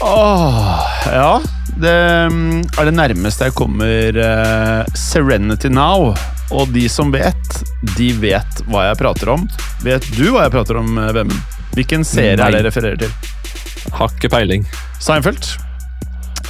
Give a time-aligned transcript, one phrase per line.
[0.00, 0.80] Åh,
[1.12, 1.42] ja
[1.76, 1.92] Det
[2.32, 6.14] mm, er det nærmeste jeg kommer uh, Serenity Now.
[6.50, 7.60] Og de som vet,
[7.96, 9.44] de vet hva jeg prater om.
[9.84, 11.58] Vet du hva jeg prater om, eh, Vemund?
[11.76, 13.12] Hvilken serie er det jeg refererer til?
[13.94, 14.64] Har ikke peiling.
[14.98, 15.46] Seinfeld.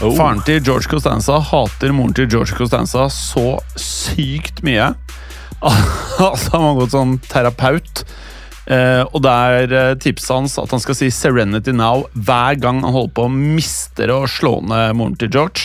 [0.00, 0.14] Oh.
[0.16, 4.88] Faren til George Costanza hater moren til George Costanza så sykt mye.
[5.60, 8.04] Altså, han har gått sånn terapeut.
[8.70, 12.94] Eh, og der eh, tipset hans at han skal si 'Serenity Now' hver gang han
[12.94, 15.60] holder på å miste det og slå ned moren til George.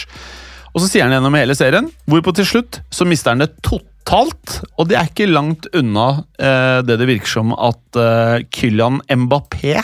[0.74, 4.62] Og så sier han gjennom hele serien, hvorpå til slutt så mister han det totalt.
[4.76, 6.08] Og det er ikke langt unna
[6.42, 9.80] uh, det det virker som at uh, Kylian Mbappé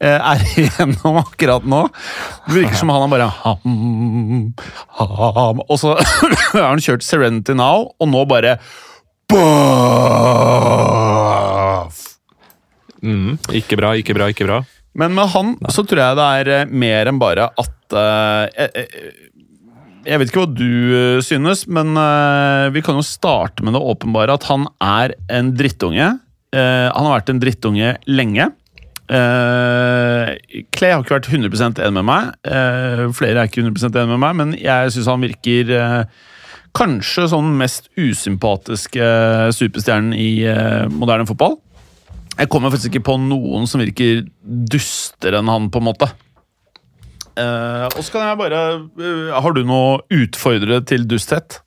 [0.00, 1.88] er igjennom akkurat nå.
[2.46, 4.54] Det virker som han bare ham,
[5.00, 5.98] ham, Og så
[6.54, 8.58] har han kjørt Serenity Now, og nå bare
[9.30, 10.70] Boff!
[13.02, 14.60] Mm, ikke bra, ikke bra, ikke bra.
[15.00, 18.86] Men med han så tror jeg det er eh, mer enn bare at uh, jeg,
[20.04, 20.64] jeg- vet ikke hva du
[20.98, 25.52] eh, synes, men uh, vi kan jo starte med det åpenbare at han er en
[25.56, 26.08] drittunge.
[26.50, 28.48] Uh, han har vært en drittunge lenge.
[29.10, 30.34] Uh,
[30.74, 32.32] Clay har ikke vært 100% enig med meg.
[32.46, 36.02] Uh, flere er ikke 100% enig med meg, men jeg syns han virker uh,
[36.78, 39.06] kanskje sånn mest usympatiske
[39.56, 40.28] superstjernen i
[40.94, 41.56] moderne fotball.
[42.40, 46.08] Jeg kommer faktisk ikke på noen som virker dustere enn han, på en måte.
[47.36, 48.60] Eh, og så kan jeg bare
[48.98, 51.60] eh, Har du noe utfordrere til dusthet?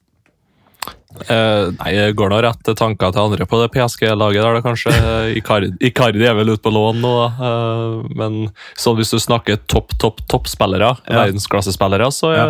[1.13, 4.41] Eh, nei, det går nå rett til tanker til andre på det PSG-laget.
[4.43, 4.93] der det kanskje.
[4.93, 7.13] Eh, Icardi, Icardi er vel ute på lån nå.
[7.29, 8.37] Eh, men
[8.79, 11.23] sånn hvis du snakker topp, topp, toppspillere, Ja.
[11.23, 12.45] verdensklassespillere, så, ja.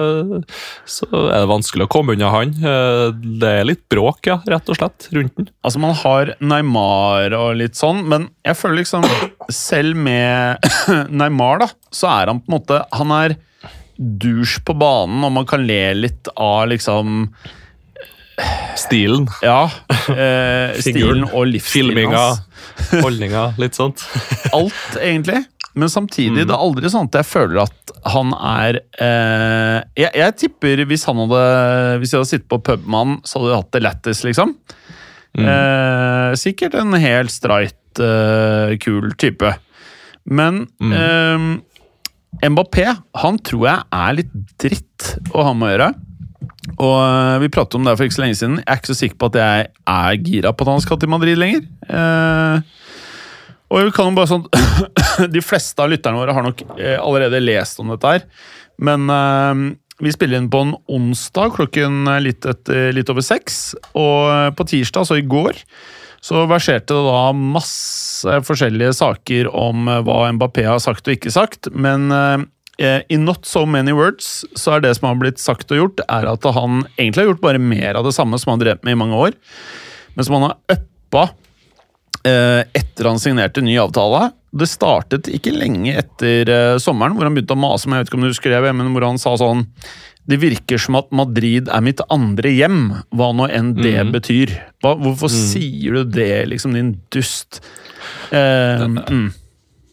[0.85, 2.53] så er det vanskelig å komme unna han.
[2.63, 5.50] Uh, det er litt bråk, ja, rett og slett, rundt den.
[5.63, 9.06] Altså Man har Neymar og litt sånn, men jeg føler liksom
[9.53, 10.63] Selv med
[11.12, 13.35] Neymar, da, så er han på en måte Han er
[13.97, 17.28] douche på banen, og man kan le litt av liksom
[18.80, 19.70] Stilen, Ja.
[20.10, 23.02] Eh, stilen og livsstilen filminga, hans.
[23.06, 24.04] holdninga, litt sånt.
[24.58, 25.44] alt, egentlig.
[25.74, 30.36] Men samtidig, det er aldri sånn at jeg føler at han er eh, jeg, jeg
[30.38, 31.40] tipper hvis han hadde
[32.02, 34.54] Hvis jeg hadde sittet på pub med han, så hadde jeg hatt det lættis, liksom.
[35.34, 39.50] Eh, sikkert en helt streit, eh, kul type.
[40.30, 42.86] Men eh, Mbappé,
[43.24, 45.90] han tror jeg er litt dritt å ha med å gjøre.
[46.78, 48.57] Og eh, Vi pratet om det for ikke så lenge siden.
[48.62, 51.12] Jeg er ikke så sikker på at jeg er gira på at han skal til
[51.12, 51.68] Madrid lenger.
[51.90, 52.81] Eh,
[53.74, 54.44] og vi kan jo bare sånn
[55.35, 58.28] De fleste av lytterne våre har nok eh, allerede lest om dette her.
[58.84, 59.63] Men eh,
[60.03, 63.75] vi spiller inn på en onsdag klokken litt, etter, litt over seks.
[63.91, 65.59] Og eh, på tirsdag, så i går,
[66.23, 71.68] så verserte det da masse forskjellige saker om hva Mbappé har sagt og ikke sagt.
[71.75, 72.46] Men eh,
[72.81, 76.25] i not so many words så er det som har blitt sagt og gjort, er
[76.31, 78.95] at han egentlig har gjort bare mer av det samme som han har drevet med
[78.95, 79.35] i mange år.
[80.16, 81.28] Men som han har uppa
[82.28, 84.31] eh, etter han signerte ny avtale.
[84.53, 88.11] Det startet ikke lenge etter eh, sommeren, hvor han begynte å mase med, jeg vet
[88.11, 89.66] ikke om du husker det, men hvor han sa sånn
[90.29, 94.53] Det virker som at Madrid er mitt andre hjem, hva nå enn det betyr.
[94.79, 97.59] Hva, hvorfor sier du det, liksom, din dust?
[98.31, 99.25] Eh, mm.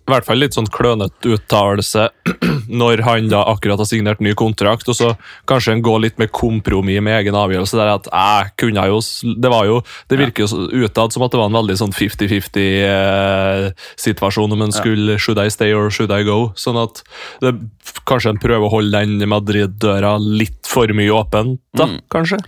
[0.08, 2.02] I hvert fall litt sånn klønete uttalelse
[2.80, 5.08] når han da akkurat har signert ny kontrakt, og så
[5.50, 7.76] kanskje en går litt med kompromiss med egen avgjørelse.
[7.78, 8.98] der at jeg kunne jo,
[9.40, 9.76] Det var jo,
[10.08, 10.48] det virker jo
[10.86, 15.72] utad som at det var en veldig sånn 50-50-situasjon om en skulle Should I stay
[15.74, 16.38] or should I go?
[16.58, 17.02] Sånn at
[17.42, 17.52] det,
[18.08, 22.38] kanskje en prøver å holde den Madrid-døra litt for mye åpen, da, kanskje.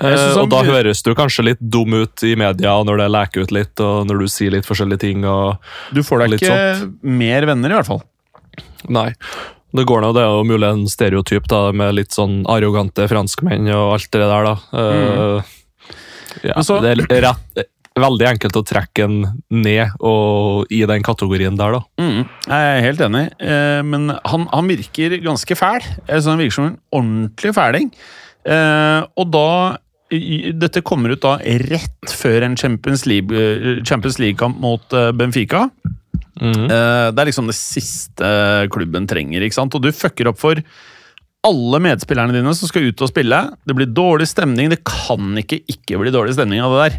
[0.00, 3.54] Eh, og da høres du kanskje litt dum ut i media når det leker ut
[3.54, 5.24] litt, og når du sier litt forskjellige ting.
[5.28, 5.56] og
[5.94, 8.02] Du får deg ikke ikke mer venner, i hvert fall.
[8.88, 9.12] Nei.
[9.76, 13.68] Det går nå, det er jo mulig en stereotyp da, med litt sånn arrogante franskmenn
[13.74, 14.46] og alt det der.
[14.48, 14.54] da.
[14.82, 15.42] Eh,
[16.48, 17.68] ja, så- det er rett,
[17.98, 21.80] veldig enkelt å trekke en ned og, i den kategorien der, da.
[22.00, 25.82] Mm, jeg er helt enig, uh, men han, han virker ganske fæl.
[26.06, 27.90] Altså, Han virker som en ordentlig fæling.
[28.48, 29.48] Uh, og da
[30.08, 31.34] Dette kommer ut da
[31.68, 35.66] rett før en Champions League-kamp League-kamp mot eh, Benfica.
[36.40, 38.30] Eh, Det er liksom det siste
[38.72, 39.74] klubben trenger, ikke sant?
[39.76, 40.62] Og du fucker opp for
[41.48, 43.42] alle medspillerne dine som skal ut og spille.
[43.68, 44.72] Det blir dårlig stemning.
[44.72, 46.98] Det kan ikke ikke bli dårlig stemning av det der.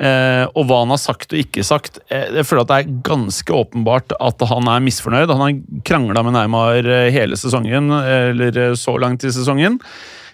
[0.00, 1.98] Eh, og hva han har sagt og ikke sagt.
[2.10, 5.30] Eh, jeg føler at det er ganske åpenbart at han er misfornøyd.
[5.32, 9.78] Han har krangla med Neymar eh, hele sesongen, eller eh, så langt i sesongen.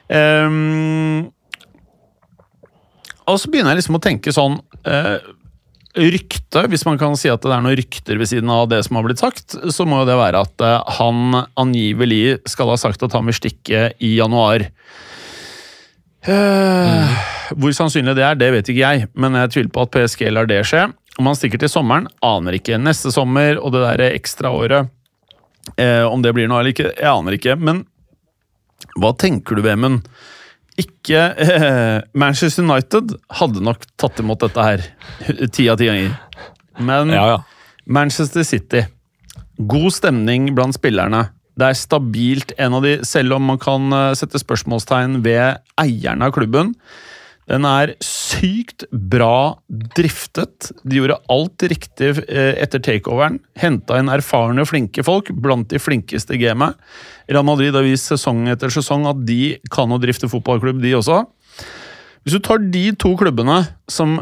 [0.09, 1.27] Eh,
[3.27, 5.17] og så begynner jeg liksom å tenke sånn eh,
[5.97, 8.99] Rykte, hvis man kan si at det er noen rykter ved siden av det som
[8.99, 13.01] har blitt sagt, så må jo det være at eh, han angivelig skal ha sagt
[13.07, 14.67] at han vil stikke i januar.
[16.27, 17.17] Eh,
[17.57, 20.49] Hvor sannsynlig det er, det vet ikke jeg, men jeg tviler på at PSG lar
[20.51, 20.85] det skje.
[21.17, 22.77] Om han stikker til sommeren, aner ikke.
[22.77, 24.91] Neste sommer og det der ekstraåret,
[25.81, 27.57] eh, om det blir noe eller ikke, jeg aner ikke.
[27.57, 27.87] Men
[29.01, 30.05] hva tenker du, Vemund?
[30.81, 34.85] Ikke eh, Manchester United hadde nok tatt imot dette her
[35.55, 36.17] ti av ti ganger.
[36.85, 37.39] Men Ja, ja.
[37.87, 38.83] Manchester City.
[39.57, 41.29] God stemning blant spillerne.
[41.57, 46.29] Det er stabilt, en av de, selv om man kan eh, sette spørsmålstegn ved eierne
[46.29, 46.75] av klubben.
[47.47, 50.73] Den er sykt bra driftet.
[50.83, 53.39] De gjorde alt riktig eh, etter takeoveren.
[53.59, 56.75] Henta inn erfarne, flinke folk, blant de flinkeste i gamet.
[57.31, 61.23] Real Madrid har vist sesong etter sesong at de kan å drifte fotballklubb, de også.
[62.27, 64.19] Hvis du tar de to klubbene som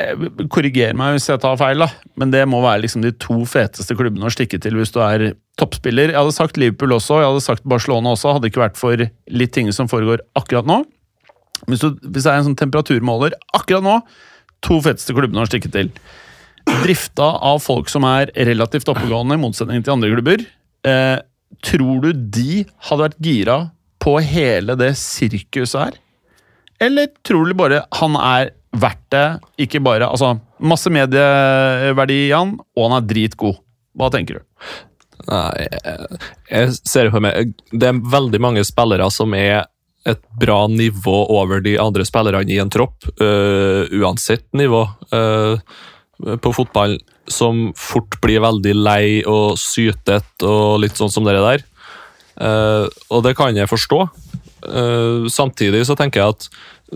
[0.00, 0.16] eh,
[0.48, 3.92] Korriger meg hvis jeg tar feil, da, men det må være liksom de to feteste
[3.98, 6.14] klubbene å stikke til hvis du er toppspiller.
[6.14, 9.52] Jeg hadde sagt Liverpool også, jeg hadde sagt Barcelona også, hadde ikke vært for litt
[9.52, 10.80] ting som foregår akkurat nå.
[11.68, 13.98] Hvis, du, hvis det er en sånn temperaturmåler akkurat nå,
[14.64, 15.90] to feteste klubbene å stikke til.
[16.84, 20.44] Drifta av folk som er relativt oppegående, i motsetning til andre klubber.
[20.88, 21.18] Eh,
[21.64, 23.58] tror du de hadde vært gira
[24.02, 26.00] på hele det sirkuset her?
[26.82, 29.26] Eller tror du bare han er verdt det?
[29.66, 33.60] Ikke bare Altså, masse medieverdi i han, og han er dritgod.
[33.94, 34.48] Hva tenker du?
[35.28, 36.16] Nei, jeg,
[36.50, 39.62] jeg ser for meg Det er veldig mange spillere som er
[40.08, 44.84] et bra nivå over de andre spillerne i en tropp, uh, uansett nivå
[45.14, 45.56] uh,
[46.40, 46.98] på fotball,
[47.30, 51.64] som fort blir veldig lei og sytet og litt sånn som det der.
[52.36, 54.06] Uh, og det kan jeg forstå.
[55.28, 56.44] Samtidig så tenker jeg at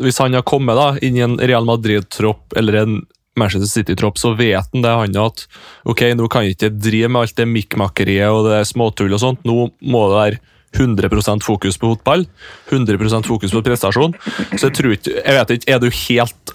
[0.00, 2.94] hvis han har kommet da, inn i en Real Madrid-tropp eller en
[3.36, 5.44] Manchester City-tropp, så vet han det han at
[5.84, 9.44] ok, nå kan jeg ikke drive med alt det mikkmakkeriet og det småtull og sånt.
[9.44, 10.40] Nå må det være
[10.76, 12.26] 100% fokus på fotball,
[12.70, 14.12] 100% fokus på prestasjon.
[14.58, 16.52] Så jeg tror ikke Jeg vet ikke, er du helt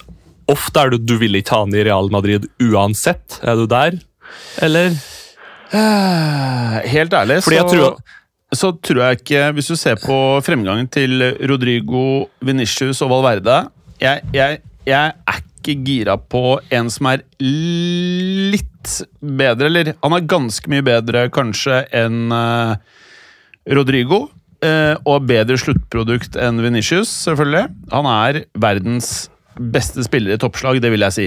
[0.52, 3.38] Ofte er du, du vil ikke ha han i Real Madrid uansett?
[3.42, 3.96] Er du der,
[4.62, 4.92] eller?
[6.94, 7.96] Helt ærlig, så, tror-
[8.54, 13.64] så tror jeg ikke Hvis du ser på fremgangen til Rodrigo, Venicius og Valverde
[14.02, 18.90] jeg, jeg, jeg er ikke gira på en som er litt
[19.24, 22.74] bedre, eller han er ganske mye bedre kanskje enn eh,
[23.70, 24.28] Rodrigo.
[24.64, 27.66] eh, og bedre sluttprodukt enn Venitius, selvfølgelig.
[27.92, 29.28] Han er verdens
[29.58, 31.26] beste spiller i toppslag, det vil jeg si.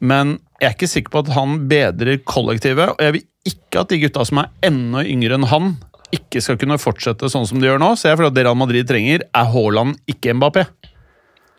[0.00, 2.96] Men jeg er ikke sikker på at han bedrer kollektivet.
[2.96, 5.76] Og jeg vil ikke at de gutta som er enda yngre enn han,
[6.14, 7.92] ikke skal kunne fortsette sånn som de gjør nå.
[7.94, 10.66] Så jeg føler at det Real Madrid trenger, er Haaland, ikke Mbappé.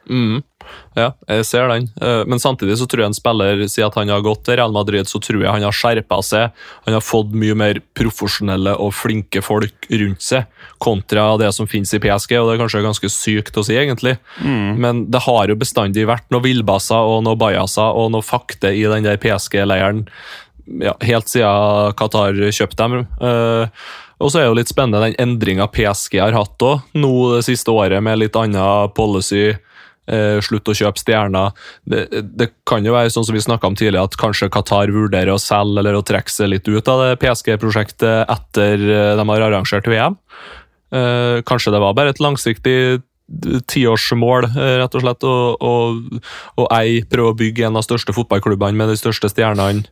[0.09, 0.39] Mm.
[0.97, 1.87] Ja, jeg ser den.
[2.01, 4.73] Eh, Men samtidig så tror jeg en spiller sier at han har gått til Real
[4.75, 6.51] Madrid, så tror jeg han har skjerpa seg.
[6.87, 10.49] Han har fått mye mer profesjonelle og flinke folk rundt seg,
[10.81, 12.35] kontra det som finnes i PSG.
[12.39, 14.17] og Det er kanskje ganske sykt å si, egentlig.
[14.43, 18.83] Men det har jo bestandig vært noen villbasser og noen bajaser og noe fakte i
[18.89, 20.05] den der PSG-leiren
[20.81, 23.07] ja, helt siden Qatar kjøpte dem.
[23.21, 23.67] Eh,
[24.19, 27.45] og så er det jo litt spennende den endringa PSG har hatt òg, nå det
[27.47, 29.53] siste året, med litt annen policy.
[30.09, 31.51] Eh, slutt å kjøpe stjerner.
[31.85, 35.41] Det, det kan jo være sånn som vi om tidligere, at kanskje Qatar vurderer å
[35.41, 39.85] selge eller å trekke seg litt ut av det PSG-prosjektet etter eh, de har arrangert
[39.91, 40.17] VM.
[40.89, 43.03] Eh, kanskje det var bare et langsiktig
[43.69, 44.47] tiårsmål,
[44.81, 45.73] rett og slett, å- å
[46.57, 49.83] å ei prøve å bygge en av de største fotballklubbene med de største stjernene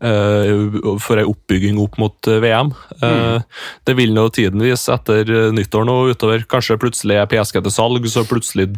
[0.00, 2.40] uh, for ei oppbygging opp mot VM.
[2.40, 2.72] VM.
[3.02, 3.42] mm.
[3.84, 6.46] Det vil nå tiden vise etter nyttår nå utover.
[6.48, 8.70] Kanskje plutselig er PSG til salg, så plutselig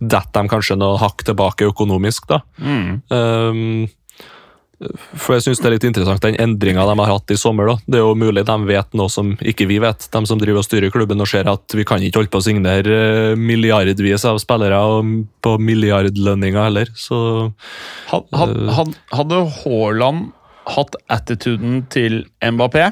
[0.00, 2.42] detter de kanskje noe hakk tilbake økonomisk, da.
[3.10, 3.86] Um,
[5.16, 7.70] for jeg synes det er litt interessant den endringa de har hatt i sommer.
[7.70, 7.76] da.
[7.88, 10.66] Det er jo mulig de vet noe som ikke vi vet, de som driver og
[10.66, 12.98] styrer klubben og ser at vi kan ikke holde på å signere
[13.32, 16.92] eh, milliardvis av spillere og på milliardlønninger heller.
[16.92, 17.22] Så
[18.12, 20.28] Had- had- had- Hadde Haaland
[20.76, 22.90] hatt attituden til Mbappé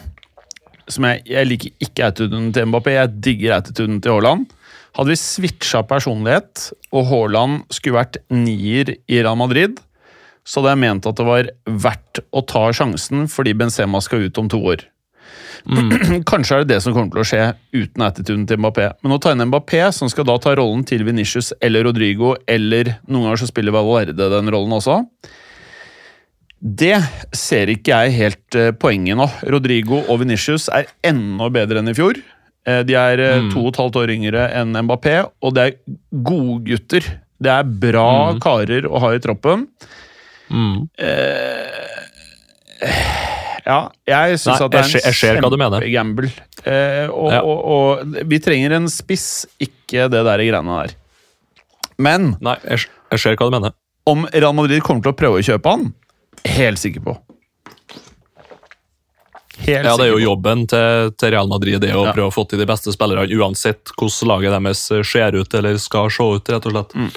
[0.88, 4.48] som jeg, jeg liker ikke attituden til Mbappé, jeg digger attituden til Haaland.
[4.94, 9.80] Hadde vi switcha personlighet, og Haaland skulle vært nier i Real Madrid,
[10.46, 14.38] så hadde jeg ment at det var verdt å ta sjansen fordi Benzema skal ut
[14.38, 14.84] om to år.
[16.30, 18.90] Kanskje er det det som kommer til å skje uten attituden til Mbappé.
[19.02, 22.98] Men å ta inn Mbappé, som skal da ta rollen til Venicius eller Rodrigo, eller
[23.08, 25.00] noen ganger så spiller Valverde den rollen også,
[26.64, 26.96] det
[27.36, 29.26] ser ikke jeg helt eh, poenget nå.
[29.52, 32.16] Rodrigo og Venicius er enda bedre enn i fjor.
[32.66, 33.50] Eh, De er mm.
[33.52, 35.76] to og et halvt år yngre enn Mbappé, og det er
[36.24, 37.04] godgutter.
[37.44, 38.06] Det er bra
[38.40, 39.66] karer å ha i troppen.
[40.48, 40.86] Mm.
[43.64, 43.78] Ja,
[44.08, 46.28] jeg syns at det er en kjempegamble.
[46.64, 47.40] Eh, og, Ja.
[47.40, 50.94] og, og vi trenger en spiss, ikke det der greiene der.
[51.96, 53.72] Men Nei, jeg, jeg ser hva du mener.
[54.06, 55.86] om Real Madrid kommer til å prøve å kjøpe han,
[56.44, 57.14] helt sikker på.
[59.64, 62.12] Helt Ja, det er jo jobben til, til Real Madrid det å Ja.
[62.12, 66.10] prøve å få til de beste spillerne, uansett hvordan laget deres ser ut eller skal
[66.12, 66.94] se ut, rett og slett.
[66.94, 67.10] Mm.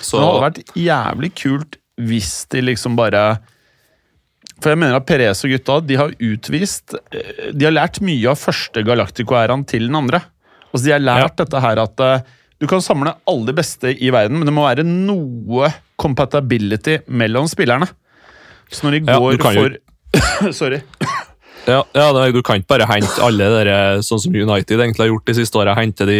[0.00, 3.38] Så Det hadde vært jævlig kult hvis de liksom bare
[4.62, 8.30] For jeg mener at Perez og gutta de har utvist eh, De har lært mye
[8.30, 10.22] av første Galactico-æraen til den andre.
[10.72, 12.22] Altså De har lært dette her at eh,
[12.62, 17.48] du kan samle alle de beste i verden, men det må være noe compatibility mellom
[17.50, 17.88] spillerne.
[18.70, 19.78] Så når de går ja, jo-
[20.46, 20.78] for Sorry.
[21.68, 25.30] Ja, ja Du kan ikke bare hente alle dere, sånn som United egentlig har gjort
[25.30, 25.76] de siste åra.
[25.78, 26.18] Hente de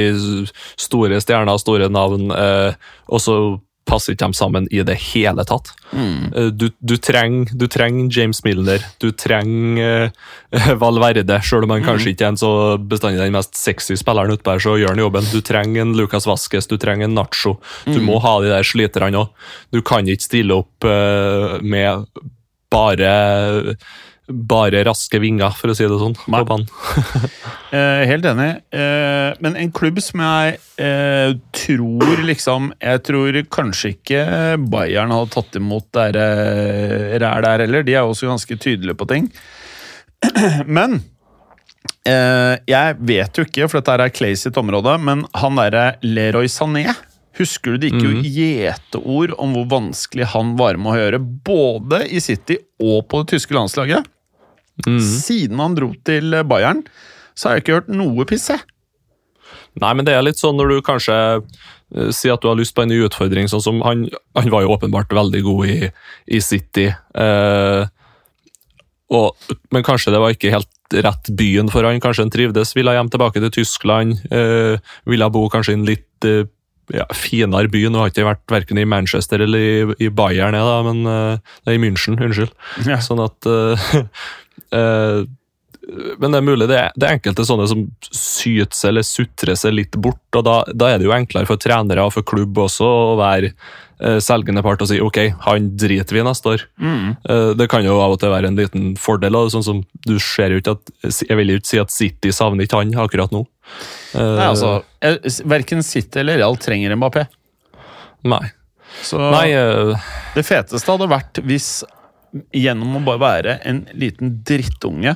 [0.80, 3.37] store stjerner, store navn, eh, og så
[3.88, 5.72] passer ikke de sammen i det hele tatt.
[5.92, 6.54] Mm.
[6.56, 10.12] du, du trenger treng James Milner, du trenger
[10.54, 14.32] eh, Valverde, selv om han kanskje ikke er en så bestandig den mest sexy spilleren
[14.37, 15.28] utpå her, så gjør han jobben.
[15.34, 17.56] Du trenger en Lucas Vasques, du trenger en Nacho.
[17.88, 19.50] Du må ha de der sliterne òg.
[19.75, 22.06] Du kan ikke stille opp eh, med
[22.72, 23.76] bare
[24.29, 26.17] bare raske vinger, for å si det sånn.
[26.26, 26.69] På banen.
[27.73, 28.50] Eh, helt enig.
[28.76, 34.25] Eh, men en klubb som jeg eh, tror liksom Jeg tror kanskje ikke
[34.69, 37.87] Bayern hadde tatt imot der, eh, ræl der heller.
[37.88, 39.31] De er også ganske tydelige på ting.
[40.76, 40.99] men
[42.05, 46.52] eh, jeg vet jo ikke, for dette er Clay sitt område, men han derre Leroy
[46.52, 46.91] Sané
[47.39, 52.03] Husker du det gikk jo gjeteord om hvor vanskelig han var med å gjøre, både
[52.12, 54.09] i City og på det tyske landslaget?
[54.83, 56.83] Siden han dro til Bayern,
[57.37, 58.61] så har jeg ikke hørt noe piss, jeg.
[59.81, 62.75] Nei, men det er litt sånn når du kanskje eh, sier at du har lyst
[62.77, 64.05] på en ny utfordring, sånn som han,
[64.37, 65.91] han var jo åpenbart veldig god i,
[66.29, 66.91] i City.
[66.93, 67.87] Eh,
[69.12, 72.01] og, men kanskje det var ikke helt rett byen for han.
[72.05, 74.21] Kanskje han trivdes, ville hjem tilbake til Tyskland.
[74.33, 74.77] Eh,
[75.09, 76.29] ville bo kanskje i en litt
[76.91, 77.85] ja, finere by.
[77.91, 81.53] Nå har ikke vært verken i Manchester eller i, i Bayern, jeg da, men eh,
[81.69, 82.57] nei, i München, unnskyld.
[82.89, 82.99] Ja.
[83.05, 83.95] Sånn at uh,
[84.75, 85.23] uh,
[86.19, 89.59] Men det er mulig det er, det er enkelte sånne som syter seg eller sutrer
[89.59, 92.61] seg litt bort, og da, da er det jo enklere for trenere og for klubb
[92.62, 96.67] også å være eh, selgende part og si ok, han driter vi neste år.
[97.27, 100.15] Eh, det kan jo av og til være en liten fordel, og sånn som du
[100.23, 100.95] ser jo ikke at
[101.27, 103.45] Jeg vil jo ikke si at City savner ikke han akkurat nå.
[104.14, 104.75] Eh, Nei, altså,
[105.49, 107.26] Verken City eller Real trenger Mbappé.
[108.28, 108.45] nei.
[109.02, 109.97] Så Nei, uh...
[110.37, 111.81] det feteste hadde vært hvis
[112.52, 115.14] gjennom å bare være en liten drittunge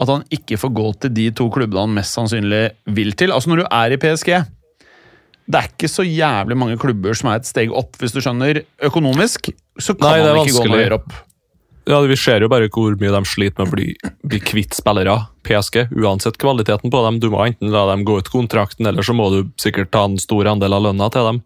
[0.00, 2.62] at han ikke får gå til de to klubbene han mest sannsynlig
[2.96, 3.34] vil til.
[3.34, 4.30] Altså Når du er i PSG
[5.50, 8.62] Det er ikke så jævlig mange klubber som er et steg opp, hvis du skjønner.
[8.88, 11.12] Økonomisk så kan Nei, han ikke gå noe høyere opp.
[11.90, 13.86] Ja, Vi ser jo bare hvor mye de sliter med å bli,
[14.30, 15.18] bli kvitt spillere.
[15.40, 17.18] PSG, uansett kvaliteten på dem.
[17.20, 20.18] Du må enten la dem gå ut kontrakten, eller så må du sikkert ta en
[20.20, 21.38] stor andel av lønna til dem.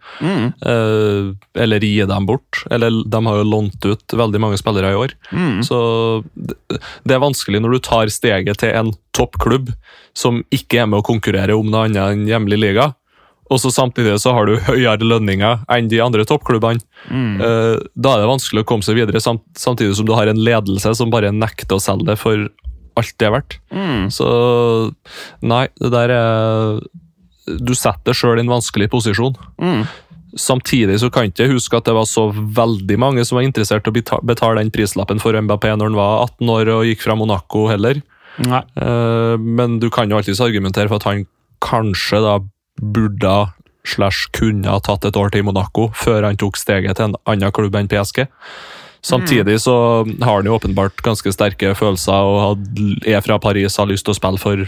[0.66, 2.64] Eh, eller gi dem bort.
[2.74, 5.14] Eller de har jo lånt ut veldig mange spillere i år.
[5.62, 5.78] Så
[6.34, 6.58] det,
[7.06, 9.70] det er vanskelig når du tar steget til en toppklubb
[10.14, 12.90] som ikke er med å konkurrere om noe annet enn hjemlig liga.
[13.52, 16.80] Og så samtidig så har du høyere lønninger enn de andre toppklubbene.
[17.44, 20.94] Eh, da er det vanskelig å komme seg videre, samtidig som du har en ledelse
[20.96, 22.46] som bare nekter å selge det for
[22.96, 23.58] alt det er verdt.
[24.14, 24.26] Så
[25.42, 26.80] nei, det der er
[27.44, 29.34] Du setter deg sjøl i en vanskelig posisjon.
[30.40, 33.84] Samtidig så kan jeg ikke huske at det var så veldig mange som var interessert
[33.86, 37.14] i å betale den prislappen for Mbappé når han var 18 år og gikk fra
[37.20, 38.00] Monaco heller.
[38.42, 38.62] Nei.
[38.80, 41.26] Eh, men du kan jo alltids argumentere for at han
[41.62, 42.38] kanskje da
[42.80, 43.34] burde
[43.84, 47.18] slash kunne ha tatt et år til i Monaco før han tok steget til en
[47.28, 48.24] annen klubb enn PSG.
[49.04, 49.74] Samtidig så
[50.24, 54.16] har han jo åpenbart ganske sterke følelser og er fra Paris har lyst til å
[54.16, 54.64] spille for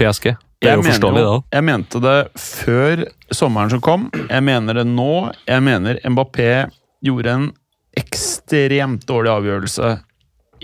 [0.00, 0.32] PSG.
[0.60, 1.44] Det er jo forståelig, det òg.
[1.54, 4.08] Jeg mente det før sommeren som kom.
[4.26, 5.30] Jeg mener det nå.
[5.46, 6.50] Jeg mener Mbappé
[7.06, 7.46] gjorde en
[7.96, 9.92] ekstremt dårlig avgjørelse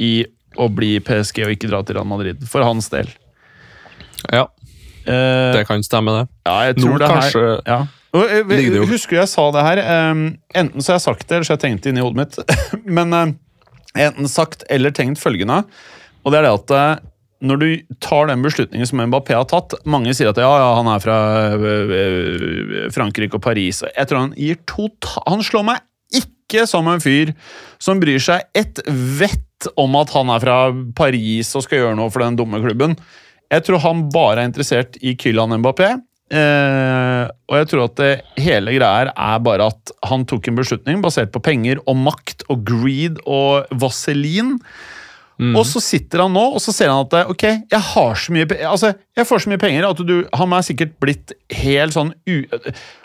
[0.02, 0.10] i
[0.60, 3.08] å bli PSG og ikke dra til Real Madrid, for hans del.
[4.32, 4.48] Ja,
[5.06, 6.26] Eh, det kan stemme, det.
[6.48, 7.80] ja, jeg Nå tror det her ja.
[8.16, 9.82] Og, eh, Husker du jeg sa det her?
[10.10, 10.22] Um,
[10.56, 12.38] enten så har jeg sagt det, eller så har jeg tenkt det inni hodet mitt.
[12.98, 13.34] Men eh,
[14.06, 15.64] enten sagt eller tenkt følgende,
[16.24, 17.04] og det er det at
[17.46, 17.66] når du
[18.00, 21.16] tar den beslutningen som Mbappé har tatt Mange sier at ja, ja, han er fra
[22.94, 23.82] Frankrike og Paris.
[23.84, 25.84] Jeg tror han gir total Han slår meg
[26.16, 27.34] ikke som en fyr
[27.82, 30.56] som bryr seg et vett om at han er fra
[30.96, 32.96] Paris og skal gjøre noe for den dumme klubben.
[33.52, 35.94] Jeg tror han bare er interessert i Kylian Mbappé.
[36.26, 41.02] Eh, og jeg tror at det hele greia er bare at han tok en beslutning
[41.04, 44.56] basert på penger og makt og greed og vaselin.
[45.36, 48.46] Og så sitter han nå og så ser han at ok, jeg har så mye
[48.64, 52.38] altså, jeg får så mye penger at du, han er sikkert blitt helt sånn u...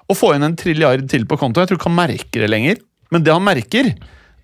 [0.07, 2.79] Å få inn en trilliard til på konto, jeg tror ikke han merker det lenger.
[3.11, 3.91] Men det han merker,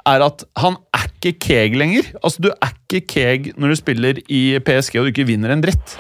[0.08, 2.12] er at han er ikke keeg lenger.
[2.22, 5.66] Altså, Du er ikke keeg når du spiller i PSG og du ikke vinner en
[5.66, 5.98] dritt.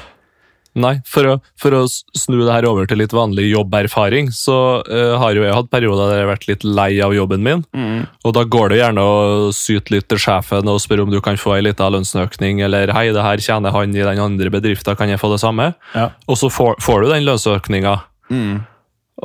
[0.77, 5.15] Nei, for å, for å snu det her over til litt vanlig jobberfaring, så uh,
[5.17, 7.63] har jo jeg hatt perioder der jeg har vært litt lei av jobben min.
[8.21, 11.39] Og da går det gjerne å syte litt til sjefen og spørre om du kan
[11.41, 15.09] få ei lita lønnsøkning, eller hei, det her tjener han i den andre bedriften, kan
[15.09, 15.71] jeg få det samme?
[15.97, 16.11] Ja.
[16.29, 17.97] Og så får, får du den lønnsøkninga,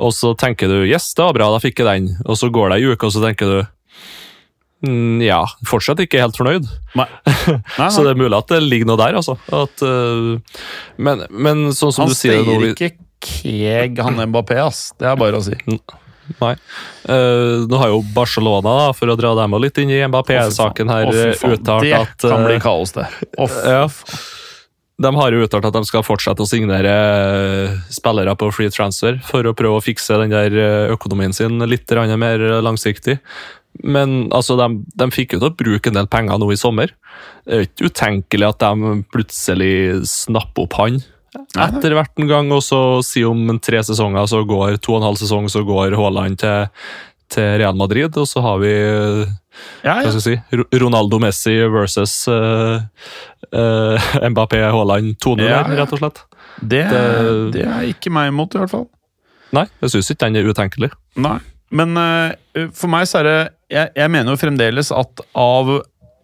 [0.01, 2.17] og så tenker du yes, det var bra, da fikk jeg den.
[2.25, 3.69] Og så går det ei uke, og så tenker du mm,
[5.23, 6.67] ja, fortsatt ikke helt fornøyd.
[6.99, 7.07] Nei.
[7.79, 9.37] Nei, Så det er mulig at det ligger noe der, altså.
[9.55, 10.67] At, uh,
[10.99, 14.89] men, men sånn som Han du sier Han sier ikke keeg, han Mbappé, ass.
[14.99, 15.55] Det er bare å si.
[16.41, 16.53] Nei.
[17.07, 21.09] Uh, nå har jo Barcelona, da, for å dra dem litt inn i Mbappé-saken her,
[21.11, 23.07] oh, uttalt det at kan bli kaos, det.
[23.39, 23.87] Oh, ja.
[25.03, 26.93] De har jo uttalt at de skal fortsette å signere
[27.91, 30.55] spillere på free transfer for å prøve å fikse den der
[30.93, 33.17] økonomien sin litt mer langsiktig.
[33.83, 34.67] Men altså, de,
[35.01, 36.93] de fikk jo til å bruke en del penger nå i sommer.
[37.47, 39.73] Det er ikke utenkelig at de plutselig
[40.07, 41.01] snapper opp han
[41.57, 45.07] etter hvert en gang, og så si om tre sesonger, så går to og en
[45.09, 46.67] halv sesong, så går Haaland til,
[47.33, 48.73] til Real Madrid, og så har vi
[49.85, 50.11] Ja, ja.
[50.21, 50.35] si,
[50.77, 52.85] Ronaldo Messi versus uh,
[54.29, 55.77] Mbappé Haaland 2-0 Ja, ja.
[55.83, 56.21] rett og slett.
[56.61, 58.87] Det, Det- det er ikke meg imot, i hvert fall.
[59.53, 60.91] Nei, jeg syns ikke den er utenkelig.
[61.17, 61.39] Nei.
[61.73, 63.39] Men eh, for meg så er det
[63.73, 65.73] jeg, jeg mener jo fremdeles at av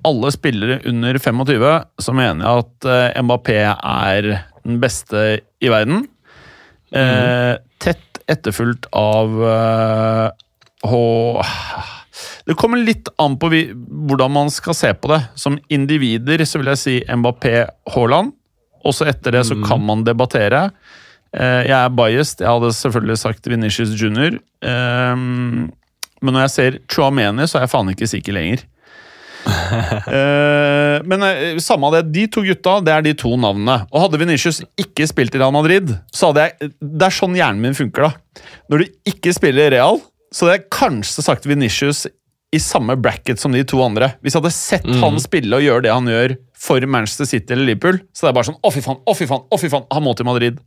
[0.09, 1.65] alle spillere under 25,
[1.99, 4.31] så mener jeg at eh, Mbappé er
[4.63, 5.25] den beste
[5.65, 6.05] i verden.
[6.95, 10.27] Eh, tett etterfulgt av eh,
[10.89, 11.01] H...
[12.49, 13.61] Det kommer litt an på vi,
[14.09, 15.21] hvordan man skal se på det.
[15.37, 18.33] Som individer så vil jeg si Mbappé Haaland.
[18.89, 20.71] Også etter det så kan man debattere.
[21.37, 22.41] Eh, jeg er biased.
[22.45, 24.39] Jeg hadde selvfølgelig sagt Venitius Junior.
[24.65, 25.15] Eh,
[26.19, 28.67] men når jeg ser Chouameni, så er jeg faen ikke sikker lenger.
[30.09, 33.83] Eh, men eh, samme av det, de to gutta det er de to navnene.
[33.93, 37.63] Og Hadde Venitius ikke spilt i Real Madrid, så hadde jeg Det er sånn hjernen
[37.63, 38.09] min funker.
[38.09, 38.45] da.
[38.73, 40.01] Når du ikke spiller i Real,
[40.33, 42.07] så hadde jeg kanskje sagt Venitius
[42.55, 44.15] i samme bracket som de to andre.
[44.25, 47.69] Hvis jeg hadde sett han spille og gjøre det han gjør for Manchester City eller
[47.69, 49.87] Liverpool, så det er bare sånn Å, fy faen, å, fy faen, å, fy faen,
[49.93, 50.63] han må til Madrid.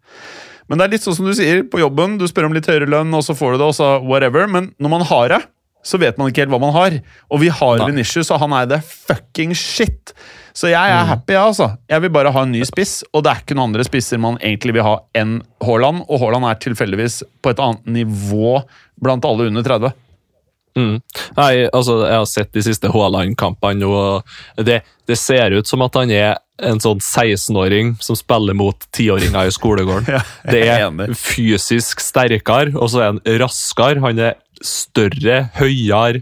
[0.69, 2.89] Men det er litt sånn som du sier, på jobben, du spør om litt høyere
[2.89, 4.47] lønn, og så får du det, og så whatever.
[4.51, 5.41] Men når man har det,
[5.85, 6.99] så vet man ikke helt hva man har.
[7.33, 7.81] Og vi har.
[7.87, 10.13] Venitius, og han er det fucking shit.
[10.53, 11.71] Så jeg er happy, jeg, altså.
[11.89, 14.37] Jeg vil bare ha en ny spiss, og det er ikke noen andre spisser man
[14.43, 18.59] egentlig vil ha enn Haaland, og Haaland er tilfeldigvis på et annet nivå
[19.01, 19.93] blant alle under 30.
[20.77, 20.97] Mm.
[21.35, 25.97] Nei, altså, jeg har sett de siste Haaland-kampene, og det, det ser ut som at
[25.99, 30.07] han er en sånn 16-åring som spiller mot 10-åringer i skolegården.
[30.15, 30.21] Ja,
[30.51, 34.01] det er fysisk sterkere, og så er han raskere.
[34.05, 36.21] Han er større, høyere.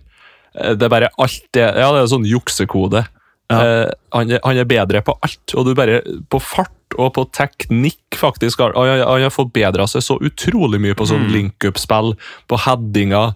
[0.55, 3.05] Eh, Det er bare alt det Ja, det er sånn juksekode.
[3.49, 7.23] Eh, han, er, han er bedre på alt, og du bare På fart og på
[7.33, 8.61] teknikk, faktisk.
[8.63, 12.15] Han, han har forbedra seg så utrolig mye på sånn link-up-spill,
[12.49, 13.35] på headinger.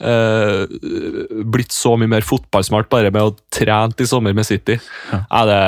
[0.00, 0.66] Eh,
[1.52, 4.78] blitt så mye mer fotballsmart bare med å trent i sommer med City.
[5.12, 5.58] Er det,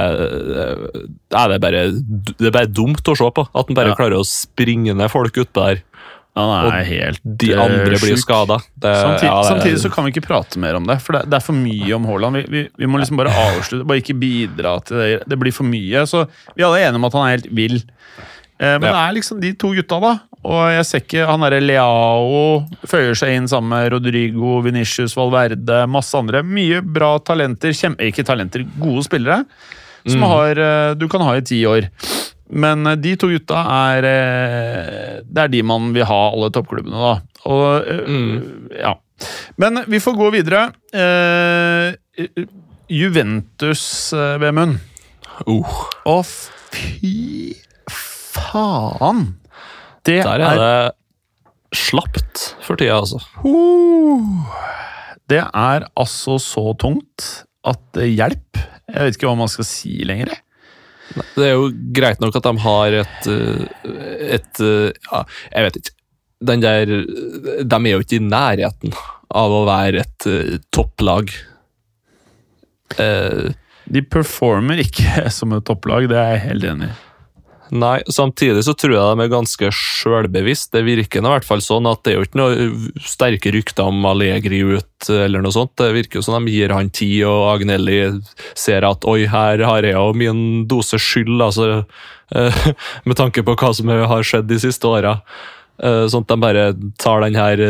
[1.35, 1.83] er det, bare,
[2.39, 3.45] det er bare dumt å se på.
[3.55, 3.99] At han bare Ja.
[3.99, 5.83] klarer å springe ned folk utpå der.
[6.35, 8.57] Er Og helt De eh, andre blir skada.
[8.83, 11.55] Samtidig, samtidig så kan vi ikke prate mer om det, for det, det er for
[11.55, 12.35] mye om Haaland.
[12.41, 15.23] Vi, vi, vi må liksom bare avslutte, bare ikke bidra til det.
[15.31, 16.03] Det blir for mye.
[16.11, 16.25] Så
[16.57, 17.77] vi alle er enige om at han er helt vill.
[18.59, 18.91] Eh, men Ja.
[18.91, 20.19] det er liksom de to gutta, da.
[20.44, 25.85] Og jeg ser ikke Han derre Leao føyer seg inn sammen med Rodrigo, Venicius, Valverde,
[25.90, 26.44] masse andre.
[26.44, 27.72] Mye bra talenter.
[27.76, 29.44] Kjempe, ikke talenter, gode spillere.
[30.04, 31.88] Som har, eh, du kan ha i ti år.
[32.52, 37.00] Men eh, de to gutta er eh, Det er de man vil ha, alle toppklubbene,
[37.00, 37.14] da.
[37.48, 38.74] Og, mm.
[38.80, 38.94] ja.
[39.61, 40.66] Men vi får gå videre.
[40.92, 41.94] Eh,
[42.92, 44.76] Juventus, Vemund.
[45.48, 47.54] Uh, Å, fy
[47.90, 49.26] faen!
[50.05, 50.75] Det der er det
[51.75, 53.21] slapt for tida, altså.
[55.31, 58.67] Det er altså så tungt at det hjelper.
[58.93, 60.35] Jeg vet ikke hva man skal si lenger.
[61.35, 63.64] Det er jo greit nok at de har et, eh,
[64.37, 65.21] et eh, ja,
[65.53, 65.95] Jeg vet ikke.
[66.45, 66.90] Den der
[67.64, 68.95] De er jo ikke i nærheten
[69.35, 70.27] av å være et
[70.75, 71.31] topplag.
[72.99, 73.49] Uh,
[73.90, 76.97] de performer ikke som et topplag, det er jeg helt enig i.
[77.72, 80.70] Nei, samtidig så tror jeg de er ganske sjølbevisst.
[80.74, 84.05] Det virker i hvert fall sånn at det er jo ikke noe sterke rykter om
[84.11, 85.72] Allegri ut eller noe sånt.
[85.81, 88.03] Det virker jo som de gir han tid, og Agnelli
[88.59, 91.85] ser at oi, her har jeg jo min dose skyld, altså,
[93.09, 95.18] med tanke på hva som har skjedd de siste åra.
[95.81, 96.68] Sånn at de bare
[97.00, 97.64] tar den her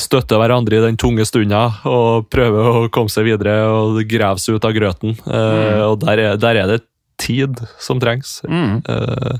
[0.00, 4.56] støtter hverandre i den tunge stunda og prøver å komme seg videre og grave seg
[4.56, 5.12] ut av grøten.
[5.28, 5.84] Mm.
[5.90, 6.80] og der er, der er, det
[7.20, 8.38] tid som trengs.
[8.48, 8.80] Mm.
[8.88, 9.38] Uh,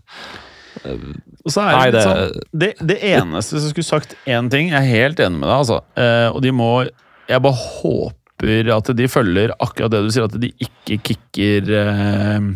[1.45, 4.73] og så er det, nei, det, sånn, det, det, eneste som skulle sagt én ting
[4.73, 5.79] Jeg er helt enig med deg, altså.
[5.95, 6.71] Uh, og de må
[7.31, 12.51] Jeg bare håper at de følger akkurat det du sier, at de ikke kicker uh,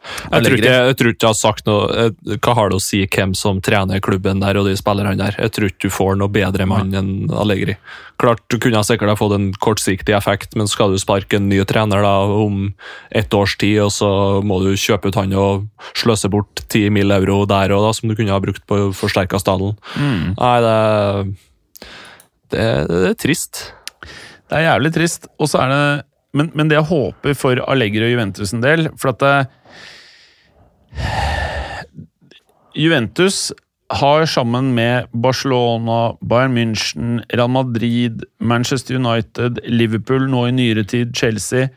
[0.00, 3.02] jeg tror, ikke, jeg tror ikke jeg har sagt noe Hva har det å si
[3.04, 5.36] hvem som trener klubben der og de spillerne der?
[5.36, 7.76] Jeg tror ikke du får noe bedre mann enn Allegri.
[8.20, 11.60] Klart Du kunne sikkert ha fått en kortsiktig effekt, men skal du sparke en ny
[11.68, 12.72] trener da om
[13.12, 14.10] ett års tid, og så
[14.44, 17.12] må du kjøpe ut han og sløse bort 10 mill.
[17.12, 19.76] euro der og da, som du kunne ha brukt på å forsterke stallen.
[20.00, 20.36] Mm.
[20.38, 21.90] Nei, det,
[22.54, 23.66] det, det er trist.
[24.00, 25.28] Det er jævlig trist.
[25.38, 25.82] Og så er det
[26.36, 29.32] men, men, det jeg håper for Allegri og Juventus en del For at det,
[32.74, 33.50] Juventus
[33.90, 41.14] har sammen med Barcelona, Bayern München, Real Madrid, Manchester United, Liverpool, nå i nyere tid
[41.16, 41.68] Chelsea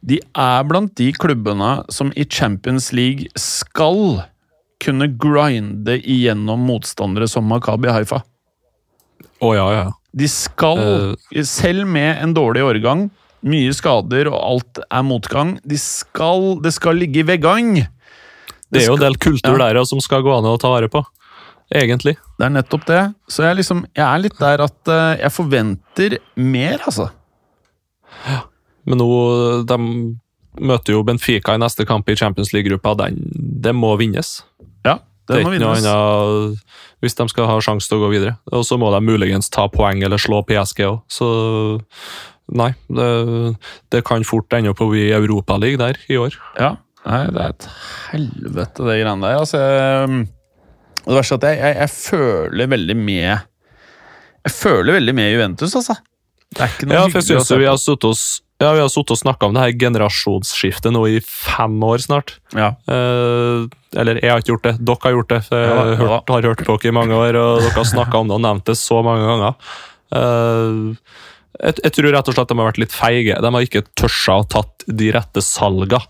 [0.00, 4.20] De er blant de klubbene som i Champions League skal
[4.78, 8.20] kunne grinde igjennom motstandere som Makabi Haifa.
[9.42, 9.88] Oh, ja, ja.
[10.14, 13.08] De skal, uh, selv med en dårlig årgang,
[13.42, 17.80] mye skader og alt er motgang, de skal, det skal ligge i veggang
[18.72, 19.70] det er jo en del kultur ja.
[19.70, 21.02] der som skal gå an å ta vare på.
[21.68, 22.16] Egentlig.
[22.40, 23.00] Det er nettopp det.
[23.28, 27.10] Så jeg, liksom, jeg er litt der at uh, jeg forventer mer, altså.
[28.24, 28.40] Ja.
[28.88, 29.08] Men nå
[29.68, 29.76] De
[30.64, 32.96] møter jo Benfica i neste kamp i Champions League-gruppa.
[33.14, 34.38] Det må vinnes.
[34.86, 34.96] Ja,
[35.28, 35.84] det, det må vinnes.
[35.84, 36.64] Annet,
[37.04, 38.38] hvis de skal ha sjanse til å gå videre.
[38.50, 41.04] Og så må de muligens ta poeng eller slå PSG òg.
[41.12, 41.28] Så
[42.48, 43.08] nei, det,
[43.92, 46.40] det kan fort ende opp å bli Europaliga der i år.
[46.58, 46.74] Ja,
[47.08, 47.68] Nei, det er et
[48.10, 49.38] helvete, det greiene der.
[49.40, 50.26] Altså, jeg,
[51.06, 53.30] det verste er at jeg, jeg, jeg, føler veldig med
[54.44, 55.96] Jeg føler veldig med Juventus, altså.
[56.48, 58.20] Det er ikke noe ja, for jeg synes vi har sittet og
[58.58, 62.32] ja, vi har sittet og snakka om det her generasjonsskiftet nå i fem år snart.
[62.58, 62.72] Ja.
[62.90, 65.38] Eh, eller jeg har ikke gjort det, dere har gjort det.
[65.46, 68.32] for Jeg har, hørt, har hørt dere i mange år, og dere har snakka om
[68.32, 69.70] det og nevnt det så mange ganger.
[70.18, 70.80] Eh,
[71.58, 73.38] jeg, jeg, tror rett og slett de har vært litt feige.
[73.44, 76.02] De har ikke tørsa å tatt de rette salga.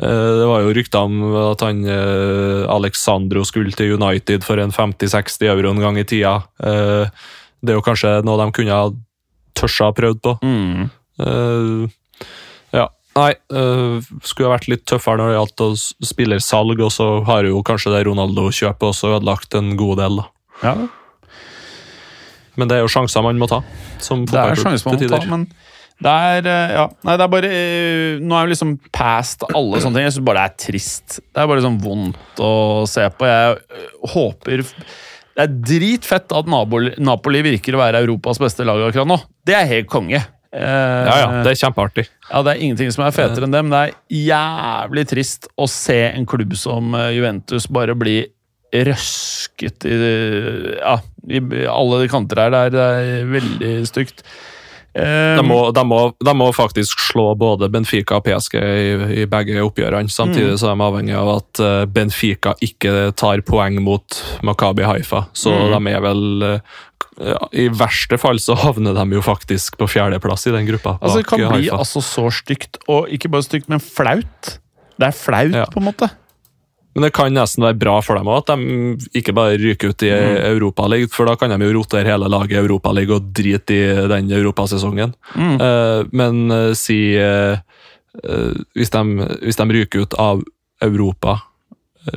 [0.00, 1.20] Eh, det var jo rykter om
[1.52, 6.38] at han eh, Alexandro skulle til United for en 50-60 euro en gang i tida.
[6.64, 7.10] Eh,
[7.60, 8.88] det er jo kanskje noe de kunne ha
[9.58, 10.38] tørsa prøvd på.
[10.40, 10.88] Mm.
[12.72, 12.86] ja.
[13.18, 13.32] Nei,
[14.24, 15.68] skulle ha vært litt tøffere når det gjaldt å
[16.08, 20.22] spille salg, og så har jo kanskje det Ronaldo-kjøpet også ødelagt en god del.
[20.22, 20.30] da.
[20.62, 20.74] Ja.
[22.56, 23.60] Men det er jo sjanser man må ta.
[23.60, 25.44] det er sjanser man må ta, men
[26.00, 29.82] det er, eh, ja, nei, det er bare eh, Nå er vi liksom past alle
[29.82, 30.06] sånne ting.
[30.08, 31.20] Jeg syns bare det er trist.
[31.20, 32.52] Det er bare sånn vondt å
[32.88, 33.28] se på.
[33.28, 38.80] Jeg eh, håper Det er dritfett at Napoli, Napoli virker å være Europas beste lag
[38.86, 39.18] akkurat nå.
[39.44, 40.22] Det er helt konge.
[40.50, 40.62] Eh,
[41.06, 42.06] ja, ja, det er kjempeartig.
[42.30, 45.68] Ja, Det er ingenting som er fetere enn det, men det er jævlig trist å
[45.70, 48.22] se en klubb som Juventus bare bli
[48.70, 49.98] røsket i,
[50.78, 50.96] ja,
[51.28, 52.56] i alle kanter her.
[52.72, 54.24] Det er veldig stygt.
[54.92, 59.62] De må, de, må, de, må, faktisk slå både Benfica og PSG i, i begge
[59.62, 60.10] oppgjørene.
[60.10, 60.60] Samtidig mm.
[60.60, 65.28] så er de avhengig av at eh, Benfica ikke tar poeng mot Makabi Haifa.
[65.30, 65.76] Så mm.
[65.76, 66.78] de er vel eh,
[67.20, 70.96] ja, I verste fall så havner de jo faktisk på fjerdeplass i den gruppa.
[70.98, 71.82] Altså, det kan bli Haifa.
[71.84, 74.56] altså så stygt, og ikke bare stygt, men flaut.
[75.00, 75.68] Det er flaut, ja.
[75.70, 76.10] på en måte.
[76.94, 80.04] Men det kan nesten være bra for dem òg, at de ikke bare ryker ut
[80.06, 80.38] i mm.
[80.50, 81.12] Europaligaen.
[81.14, 85.14] For da kan de jo rotere hele laget i Europaligaen og drite i den europasesongen.
[85.36, 85.54] Mm.
[85.60, 87.60] Uh, men uh, si uh,
[88.74, 89.04] hvis, de,
[89.44, 90.42] hvis, de, ryker ut av
[90.82, 91.38] Europa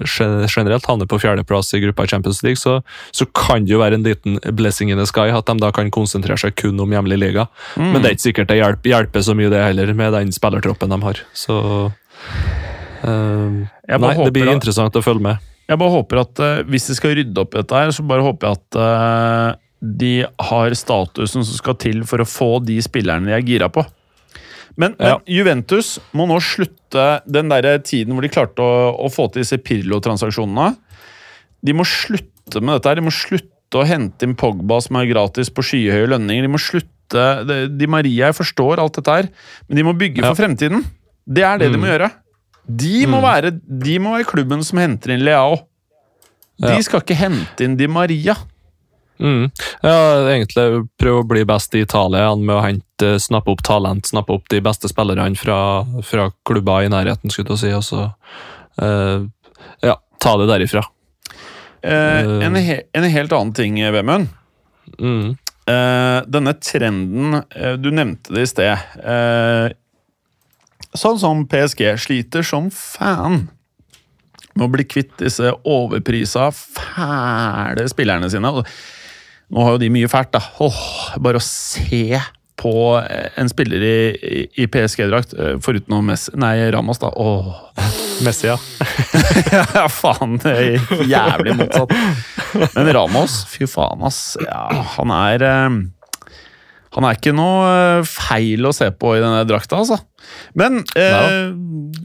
[0.08, 2.78] generelt, havner på fjerdeplass i gruppa i Champions League, så,
[3.12, 5.92] så, kan det jo være en liten blessing in the sky at de da kan
[5.94, 7.46] konsentrere seg kun om hjemlig liga.
[7.76, 7.90] Mm.
[7.92, 10.96] Men det er ikke sikkert det hjelper, hjelper så mye, det heller, med den spillertroppen
[10.96, 11.26] de har.
[11.38, 11.60] Så
[13.04, 13.64] Uh,
[14.00, 15.50] nei, det blir interessant å følge med.
[15.68, 18.24] Jeg bare håper at uh, Hvis de skal rydde opp i dette, her, så bare
[18.26, 20.14] håper jeg at uh, de
[20.50, 23.84] har statusen som skal til for å få de spillerne de er gira på.
[24.80, 25.18] Men, Ja.
[25.20, 29.44] men Juventus må nå slutte den der tiden hvor de klarte å, å få til
[29.44, 30.72] disse Pirlo-transaksjonene.
[31.64, 32.90] De må slutte med dette.
[32.90, 32.96] her.
[33.02, 36.48] De må slutte å hente inn Pogba som er gratis på skyhøye lønninger.
[36.48, 36.90] De må slutte
[37.70, 39.28] De Maria, jeg forstår alt dette her,
[39.68, 40.32] men de må bygge Ja.
[40.34, 40.82] for fremtiden.
[41.30, 42.10] Det er det de må gjøre.
[42.64, 45.58] De må, være, de må være klubben som henter inn Leao.
[46.64, 48.38] De skal ikke hente inn Di Maria.
[49.24, 49.52] Mm.
[49.84, 49.94] Ja,
[50.32, 50.66] egentlig
[51.00, 54.60] prøve å bli best i Italia med å hente, snappe opp talent, snappe opp de
[54.64, 55.60] beste spillerne fra,
[56.06, 58.02] fra klubber i nærheten, skulle jeg si, og så
[58.82, 59.28] uh,
[59.86, 60.84] ja, ta det derifra.
[61.84, 64.32] Uh, en, he en helt annen ting, Vemund.
[64.98, 65.36] Mm.
[65.64, 67.38] Uh, denne trenden
[67.80, 69.78] Du nevnte det i sted.
[70.94, 73.48] Sånn som PSG sliter som fan
[74.54, 78.52] med å bli kvitt disse overprisa, fæle spillerne sine.
[79.54, 80.42] Nå har jo de mye fælt, da.
[80.64, 80.80] Åh,
[81.22, 82.20] bare å se
[82.64, 87.10] på eh, en spiller i, i, PSG-drakt, eh, foruten Messi Nei, Ramos, da.
[87.10, 87.50] Åh.
[88.26, 88.60] Messi, ja.
[89.76, 90.38] ja, faen.
[91.10, 91.98] Jævlig motsatt.
[92.78, 94.38] Men Ramos, fy faen, ass.
[94.46, 95.70] Ja, han er eh,
[96.94, 99.98] Han er ikke noe eh, feil å se på i denne drakta, altså.
[100.60, 101.54] Men eh,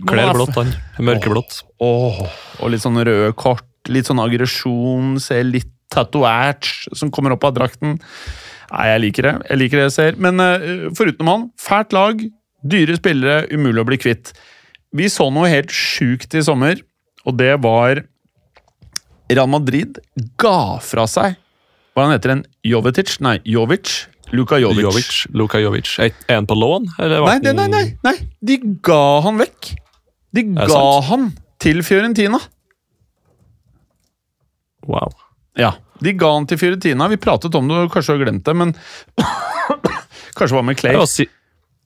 [0.09, 0.73] Kler blått, han.
[1.05, 1.63] Mørkeblått.
[1.85, 2.23] Åh,
[2.63, 7.57] og litt sånn røde kort, litt sånn aggresjon, ser litt tatovert som kommer opp av
[7.57, 7.97] drakten.
[8.69, 9.35] Nei, jeg liker det.
[9.49, 10.21] Jeg liker det jeg ser.
[10.21, 12.21] Men eh, foruten han, fælt lag,
[12.69, 14.33] dyre spillere, umulig å bli kvitt.
[14.97, 16.81] Vi så noe helt sjukt i sommer,
[17.29, 18.03] og det var
[19.29, 19.99] Real Madrid
[20.41, 21.35] ga fra seg
[21.93, 23.19] Hva han heter en Jovetic?
[23.21, 24.07] Nei, Jovic.
[24.33, 24.85] Luka Jovic.
[24.85, 25.11] Jovic.
[25.35, 25.95] Luka Jovic.
[25.99, 26.89] Er han på lån?
[26.99, 28.15] Eller Nei, det, nei, nei, nei.
[28.45, 29.73] De ga han vekk.
[30.37, 31.31] De ga han
[31.63, 32.41] til Fiorentina.
[34.89, 35.13] Wow.
[35.59, 37.09] Ja, de ga han til Fiorentina.
[37.11, 38.77] Vi pratet om det, og kanskje har glemt det, men
[40.39, 40.95] Kanskje var med Clay.
[40.95, 41.27] Jeg var, si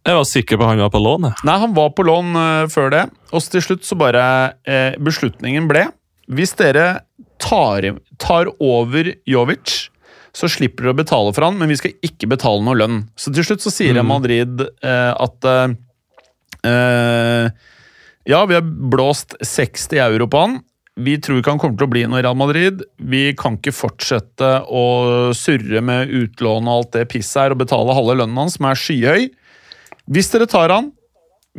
[0.03, 1.29] jeg var sikker på han var på lån.
[1.29, 1.45] jeg.
[1.47, 3.05] Nei, han var på lån uh, før det.
[3.31, 4.25] Og til slutt så bare
[4.67, 5.87] uh, Beslutningen ble
[6.27, 7.05] Hvis dere
[7.43, 7.87] tar,
[8.19, 9.92] tar over Jovic,
[10.33, 13.03] så slipper dere å betale for han, men vi skal ikke betale noe lønn.
[13.21, 14.09] Så til slutt så sier Mm.
[14.09, 15.75] Madrid eh, at eh,
[16.71, 17.51] eh,
[18.25, 20.61] Ja, vi har blåst 60 euro på han.
[20.95, 22.83] Vi tror ikke han kommer til å bli noe i Real Madrid.
[22.97, 27.97] Vi kan ikke fortsette å surre med utlån og alt det pisset her og betale
[27.97, 29.31] halve lønnen hans, som er skyhøy.
[30.13, 30.93] Hvis dere tar han,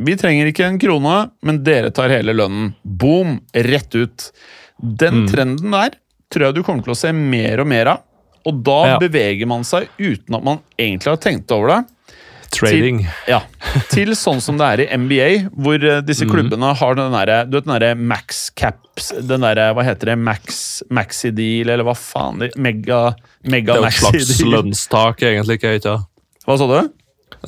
[0.00, 2.72] vi trenger ikke en krone, men dere tar hele lønnen.
[2.82, 3.40] Boom!
[3.54, 4.30] Rett ut.
[4.78, 5.98] Den trenden der
[6.32, 8.02] tror jeg du kommer til å se mer og mer av.
[8.46, 8.98] Og da Ja.
[8.98, 11.84] beveger man seg uten at man egentlig har tenkt over det.
[12.54, 13.00] Trading.
[13.26, 13.40] Ja,
[13.90, 17.56] Til sånn som det er i NBA, hvor eh, disse klubbene har den derre Du
[17.56, 20.18] vet den derre max caps Den derre, hva heter det?
[20.22, 22.44] Max maxi deal, eller hva faen?
[22.56, 24.52] Mega, mega Det er jo et slags deal.
[24.54, 25.58] lønnstak, egentlig.
[25.58, 25.96] ikke ikke?
[26.46, 26.92] Hva sa du?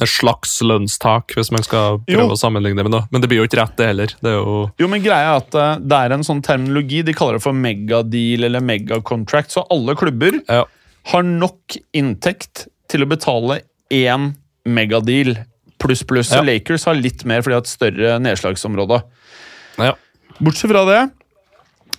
[0.01, 2.17] Et slags lønnstak, hvis man skal Jo.
[2.19, 3.07] prøve å sammenligne det med noe.
[3.13, 4.07] Men det blir jo ikke rett, det heller.
[4.21, 7.05] Det jo Jo, men greia er at eh, det er en sånn terminologi.
[7.07, 9.55] De kaller det for megadeal eller megacontract.
[9.55, 10.65] Så alle klubber ja.
[11.13, 13.61] Har nok inntekt til å betale
[13.95, 14.33] én
[14.67, 15.37] megadeal
[15.83, 16.33] pluss pluss.
[16.35, 16.43] Ja.
[16.45, 19.03] Lakers har litt mer fordi de har et større nedslagsområde.
[19.83, 19.95] ja.
[20.37, 20.99] Bortsett fra det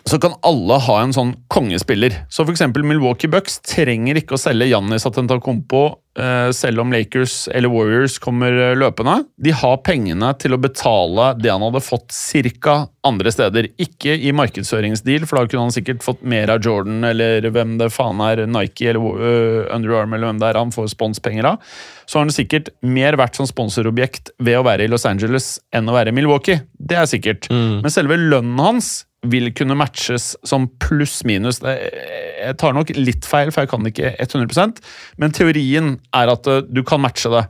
[0.07, 2.13] så kan alle ha en sånn kongespiller.
[2.29, 5.81] Så eksempel Milwaukee Bucks trenger ikke å selge Giannis Atentacompo
[6.19, 9.17] eh, selv om Lakers eller Warriors kommer eh, løpende.
[9.41, 13.71] De har pengene til å betale det han hadde fått cirka andre steder.
[13.81, 17.89] Ikke i markedsføringsdeal, for da kunne han sikkert fått mer av Jordan eller hvem det
[17.95, 21.75] faen er, Nike eller uh, Under Arm eller hvem det er han får sponspenger av.
[22.07, 25.89] Så har han sikkert mer vært som sponsorobjekt ved å være i Los Angeles enn
[25.89, 26.63] å være i Milwaukee.
[26.79, 27.49] Det er sikkert.
[27.51, 31.61] Men selve lønnen hans vil kunne matches som pluss-minus.
[31.63, 34.81] Jeg tar nok litt feil, for jeg kan ikke 100%
[35.21, 37.45] men teorien er at eh, du kan matche det.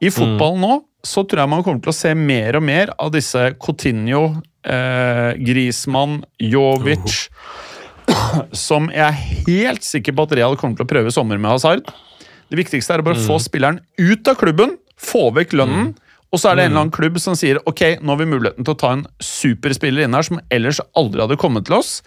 [0.00, 3.12] I fotball nå så tror jeg man kommer til å se mer og mer av
[3.14, 7.30] disse Coutinho, eh, Grismann, Jovic
[8.66, 11.52] Som jeg er helt sikker på at Real kommer til å prøve i sommer med
[11.52, 11.88] Hazard.
[12.50, 15.92] Det viktigste er å bare få spilleren ut av klubben, få vekk lønnen.
[16.30, 18.66] Og så er det en eller annen klubb som sier ok, nå har vi muligheten
[18.66, 22.00] til å ta en superspiller inn her som ellers aldri hadde kommet til oss,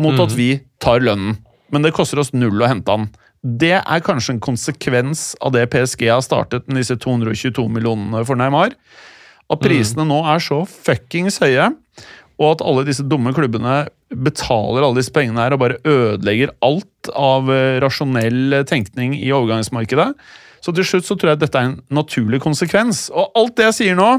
[0.00, 1.38] mot at vi tar lønnen.
[1.70, 3.10] Men det koster oss null å hente han.
[3.40, 8.38] Det er kanskje en konsekvens av det PSG har startet med disse 222 millionene for
[8.38, 8.74] Neymar.
[9.50, 11.70] At prisene nå er så fuckings høye,
[12.40, 17.10] og at alle disse dumme klubbene betaler alle disse pengene her og bare ødelegger alt
[17.14, 20.08] av eh, rasjonell tenkning i overgangsmarkedet.
[20.60, 23.08] Så til slutt så tror jeg dette er en naturlig konsekvens.
[23.14, 24.10] Og alt det jeg sier nå,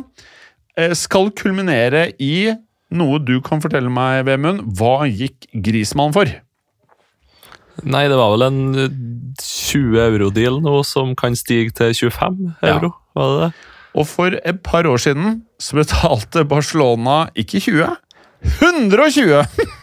[0.78, 2.52] eh, skal kulminere i
[2.92, 4.66] noe du kan fortelle meg, Vemund.
[4.78, 6.32] Hva gikk Grismann for?
[7.82, 8.98] Nei, det var vel en eh,
[9.42, 13.52] 20 euro-deal nå som kan stige til 25 euro, var det det?
[13.92, 17.92] Og for et par år siden så betalte Barcelona ikke 20,
[18.62, 19.72] 120!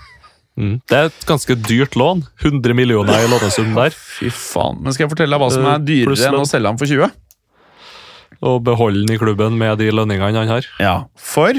[0.59, 0.75] Mm.
[0.91, 2.25] Det er et ganske dyrt lån.
[2.43, 3.95] 100 millioner i lånesum der.
[3.95, 4.81] Fy faen.
[4.83, 6.81] Men skal jeg fortelle deg hva som er Eh, dyrere pluss enn å selge han
[6.81, 7.13] for 20?
[8.49, 10.67] Og beholde den i klubben med de lønningene han har.
[10.83, 11.55] Ja, for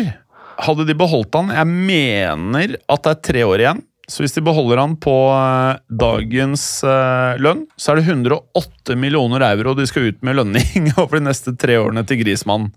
[0.60, 3.84] hadde de beholdt han Jeg mener at det er tre år igjen.
[4.10, 9.46] Så hvis de beholder han på eh, dagens eh, lønn, så er det 108 millioner
[9.52, 12.72] euro de skal ut med lønning over de neste tre årene til Grismann.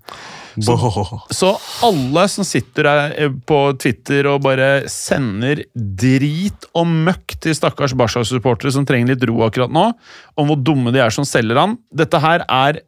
[1.33, 1.55] Så
[1.89, 7.97] alle som sitter her eh, på Twitter og bare sender drit og møkk til stakkars
[7.97, 9.89] Barca-supportere som trenger litt ro akkurat nå,
[10.37, 12.83] om hvor dumme de er som selger han Dette her er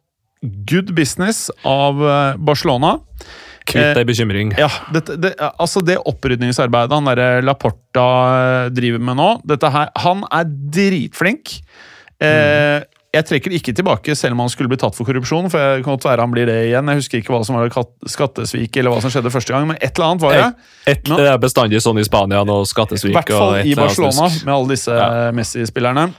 [0.69, 1.97] good business av
[2.37, 2.99] Barcelona.
[3.65, 4.51] Kvitt deg bekymring.
[4.61, 8.07] Ja, det, det, altså det opprydningsarbeidet han der Laporta
[8.65, 11.55] eh, driver med nå dette her, Han er dritflink.
[12.21, 12.83] Eh,
[13.15, 15.47] jeg trekker ikke tilbake selv om han skulle bli tatt for korrupsjon.
[15.49, 16.89] for jeg kan godt være han blir det igjen.
[16.91, 19.77] Jeg husker ikke hva som var kat- skattesvik eller hva som skjedde første gang, men
[19.79, 20.49] et eller annet var det.
[20.91, 24.53] Et, det er bestandig sånn i Spania nå, skattesvik I hvert fall i Barcelona, med
[24.57, 25.31] alle disse Ja.
[25.31, 26.09] Messi-spillerne.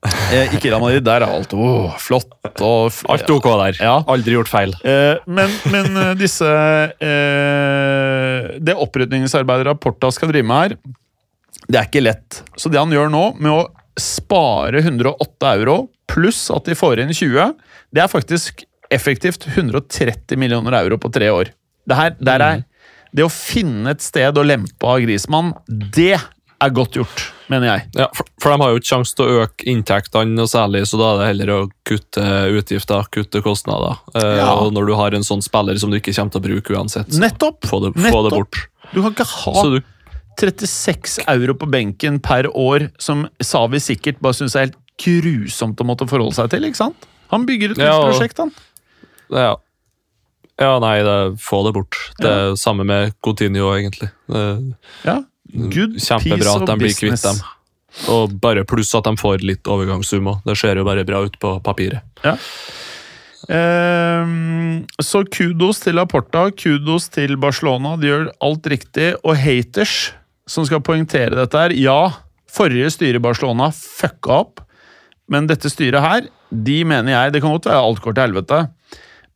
[0.00, 2.30] Eh, ikke Real Madrid, der er alt oh, flott.
[2.64, 3.80] Og, Alt ok der.
[3.82, 3.98] Ja.
[4.08, 4.72] Aldri gjort feil.
[4.80, 10.78] Eh, men, men eh, disse eh, Det opprydningsarbeidet Rapporta skal drive med her,
[11.70, 12.40] det er ikke lett.
[12.56, 13.68] Så det han gjør nå, med å
[14.00, 15.76] spare 108 euro,
[16.10, 17.52] pluss at de får inn 20,
[17.94, 21.52] det er faktisk effektivt 130 millioner euro på tre år.
[21.86, 22.64] Det, her, der er,
[23.12, 26.16] det å finne et sted å lempe av Grismann, det
[26.60, 27.84] er godt gjort, mener jeg.
[27.96, 30.98] Ja, for, for de har jo ikke sjanse til å øke inntektene noe særlig, så
[31.00, 32.24] da er det heller å kutte
[32.58, 33.96] utgifter, kutte kostnader.
[34.14, 34.50] Eh, Ja.
[34.60, 37.08] Og når du har en sånn spiller som du ikke kommer til å bruke uansett,
[37.12, 37.64] så Nettopp!
[37.70, 38.60] få det, få det bort.
[38.92, 39.80] Du kan ikke ha du,
[40.40, 45.86] 36 euro på benken per år, som Savi sikkert bare syns er helt grusomt å
[45.88, 46.64] måtte forholde seg til.
[46.68, 47.08] ikke sant?
[47.32, 48.50] Han bygger et nytt Ja, prosjekt, han.
[49.32, 49.54] ja.
[50.60, 51.96] ja, nei, det, få det bort.
[52.20, 54.10] Det er samme med Coutinho, egentlig.
[54.28, 54.44] Det,
[55.06, 55.20] Ja.
[55.54, 57.40] Good kjempebra at de blir kvitt dem.
[58.12, 60.44] Og bare pluss at de får litt overgangssum òg.
[60.46, 62.04] Det ser jo bare bra ut på papiret.
[63.50, 67.96] Ehm, så kudos til Laporta, kudos til Barcelona.
[67.98, 69.12] De gjør alt riktig.
[69.24, 70.12] Og haters,
[70.46, 72.00] som skal poengtere dette her Ja,
[72.50, 74.62] forrige styre i Barcelona fucka opp,
[75.30, 78.58] men dette styret her, de mener jeg Det kan godt være alt går til helvete,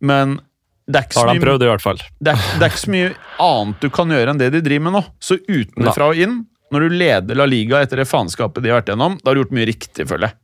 [0.03, 0.41] men
[0.85, 2.01] det er har de prøvd, i hvert fall.
[2.21, 4.85] det er, det er ikke så mye annet du kan gjøre enn det de driver
[4.85, 5.03] med nå.
[5.23, 6.43] Så utenfra og inn,
[6.75, 9.45] når du leder La Liga etter det faenskapet de har vært gjennom, da har du
[9.45, 10.39] gjort mye riktig, føler jeg.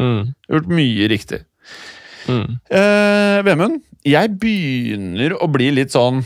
[0.00, 0.20] Mm.
[0.54, 1.40] Gjort mye riktig.
[2.30, 2.58] Mm.
[2.80, 6.20] Eh, Vemund, jeg begynner å bli litt sånn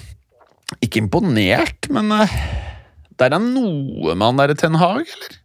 [0.83, 2.35] Ikke imponert, men eh,
[3.15, 5.39] det er noe med han derre Ten Hag, eller?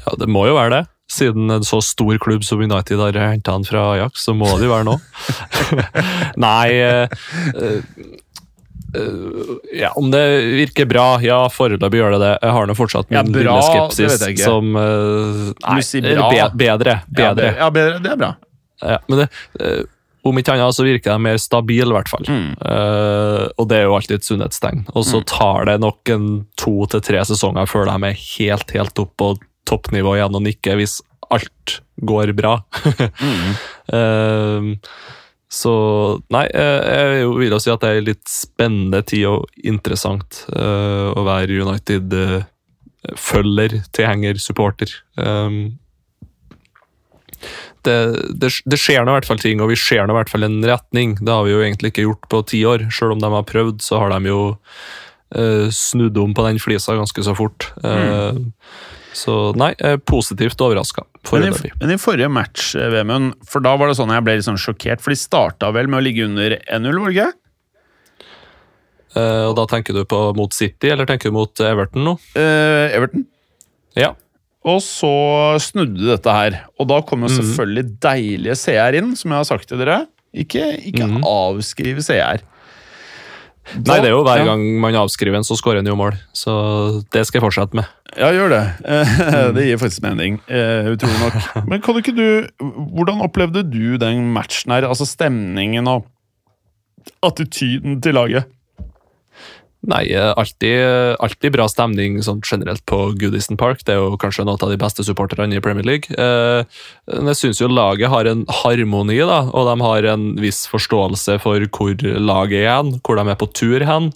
[0.00, 0.82] Ja, det må jo være det.
[1.12, 4.68] Siden en så stor klubb som United har henta han fra Ajax, så må det
[4.68, 4.96] jo være nå.
[6.46, 7.16] Nei eh,
[7.52, 7.78] eh,
[8.96, 10.22] eh, Ja, om det
[10.56, 11.06] virker bra?
[11.24, 12.34] Ja, foreløpig gjør det det.
[12.42, 16.48] Jeg har nå fortsatt min Ja, bra, lille skepsis som Nei, si sier bedre.
[16.56, 17.00] bedre.
[17.12, 17.98] Ja, be- ja, bedre.
[18.00, 18.34] Det er bra.
[18.82, 19.28] Ja, men det,
[20.22, 22.26] om ikke annet så virker de mer stabile, i hvert fall.
[22.30, 22.50] Mm.
[22.62, 24.84] Uh, og det er jo alltid et sunnhetstegn.
[24.94, 26.28] Og så tar det nok en
[26.60, 29.32] to til tre sesonger før de er helt, helt opp på
[29.68, 31.00] toppnivå igjen og nikker, hvis
[31.32, 32.58] alt går bra.
[33.22, 33.50] Mm.
[33.96, 34.62] uh,
[35.52, 35.72] så
[36.32, 40.48] nei, eh, jeg vil jo si at det er en litt spennende tid og interessant
[40.48, 44.88] uh, å være United-følger, tilhenger, supporter.
[45.20, 45.76] Um,
[47.84, 50.32] det, det, det skjer nå i hvert fall ting, og vi ser nå i hvert
[50.32, 51.16] fall en retning.
[51.20, 52.80] Det har vi jo egentlig ikke gjort på ti år.
[52.94, 54.42] Selv om de har prøvd, så har de jo
[55.36, 57.60] uh, snudd om på den flisa ganske så fort.
[57.84, 58.32] Eh,
[59.12, 59.74] Så nei,
[60.08, 64.12] positivt overraska Men i, men i forrige match, eh, Vemund, for da var det sånn
[64.14, 67.12] jeg ble litt sånn sjokkert, for de starta vel med å ligge under 1-0, var
[67.12, 67.32] det ikke?
[69.12, 72.14] Uh, og da tenker du på mot City, eller tenker du mot Everton nå?
[72.32, 73.26] Uh, Everton.
[73.98, 74.14] Ja.
[74.64, 75.10] Og så
[75.60, 76.62] snudde dette her.
[76.80, 77.36] Og da kom jo Mhm.
[77.42, 80.06] selvfølgelig deilige CR inn, som jeg har sagt til dere.
[80.32, 81.22] Ikke, ikke mm.
[81.28, 82.40] avskrive CR.
[83.76, 86.16] Nei, det er jo hver gang man avskriver en, så skårer en jo mål.
[86.34, 87.86] Så det skal jeg fortsette med.
[88.18, 88.62] Ja, gjør det.
[88.92, 89.54] Mhm.
[89.56, 90.40] Det gir faktisk mening.
[90.48, 91.36] eh, Utrolig nok.
[91.70, 92.24] Men kan ikke du
[92.92, 94.84] Hvordan opplevde du den matchen her?
[94.88, 96.04] Altså stemningen og
[97.24, 98.44] attityden til laget?
[99.82, 103.80] Nei, eh, alltid, alltid bra stemning sånn generelt på Goodison Park.
[103.82, 106.14] Det er jo kanskje noen av de beste supporterne i Premier League.
[106.14, 106.62] Eh,
[107.10, 111.40] Men jeg syns jo laget har en harmoni, da, og de har en viss forståelse
[111.42, 114.12] for hvor laget er hen, hvor de er på tur hen.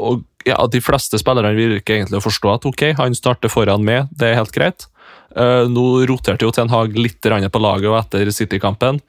[0.00, 4.10] Og ja, de fleste spillerne virker egentlig å forstå at ok, han starter foran meg,
[4.16, 4.88] det er helt greit.
[5.32, 9.00] Uh, nå roterte jo Ten Hag litt på laget og etter City-kampen.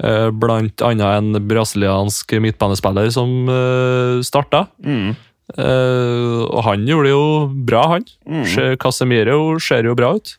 [0.00, 4.66] Uh, blant annet en brasiliansk midtbanespiller som uh, starta.
[4.80, 5.12] Mm.
[5.52, 7.26] Uh, og han gjorde det jo
[7.68, 8.08] bra, han.
[8.24, 8.76] Mm.
[8.80, 10.36] Casemiro ser jo bra ut.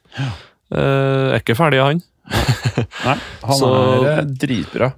[0.67, 2.01] Eh, er ikke ferdig, han.
[3.07, 3.17] Nei,
[3.47, 3.73] han Så-
[4.03, 4.91] er eh, dritbra.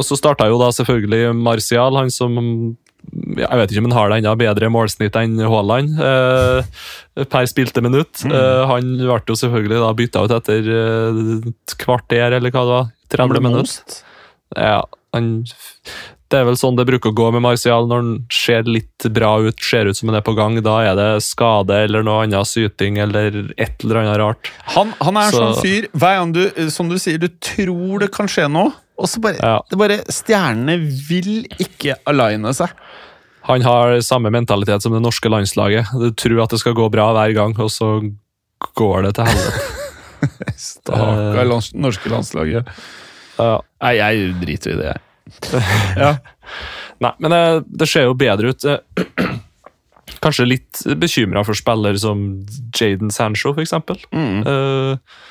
[0.00, 2.36] Og så starta jo da selvfølgelig Martial, han som
[3.36, 7.82] Jeg vet ikke om han har det enda bedre målsnitt enn Haaland eh, per spilte
[7.84, 8.22] minutt.
[8.28, 11.20] Eh, han ble jo selvfølgelig da bytta ut etter eh,
[11.52, 12.90] et kvarter, eller hva det var.
[13.12, 14.00] 30 minutter.
[14.56, 14.78] Ja,
[15.12, 15.28] han,
[16.32, 19.34] det er vel sånn det bruker å gå med Martial når han ser litt bra
[19.44, 20.56] ut, ser ut som han er på gang.
[20.64, 24.52] Da er det skade eller noe annet syting eller et eller annet rart.
[24.76, 28.00] Han, han er Så- sånn fyr Hver gang du, eh, som du sier, du tror
[28.06, 28.72] det kan skje noe,
[29.02, 29.56] og så bare, Ja.
[29.70, 32.70] det bare Stjernene vil ikke aline seg.
[33.48, 35.90] Han har samme mentalitet som det norske landslaget.
[35.98, 37.96] Du tror at det skal gå bra hver gang, og så
[38.78, 39.62] går det til helvete.
[40.62, 42.70] Stakkar lands, norske landslaget.
[43.40, 43.56] Ja.
[43.82, 45.62] Nei, jeg driter i det, jeg.
[46.04, 46.12] ja.
[47.02, 47.42] Nei, men det,
[47.82, 48.64] det ser jo bedre ut.
[48.64, 49.38] Eh,
[50.22, 52.22] Kanskje litt bekymra for spillere som
[52.78, 53.74] Jaden Sancho, f.eks.
[54.14, 54.42] Mm.
[54.46, 55.22] Uh,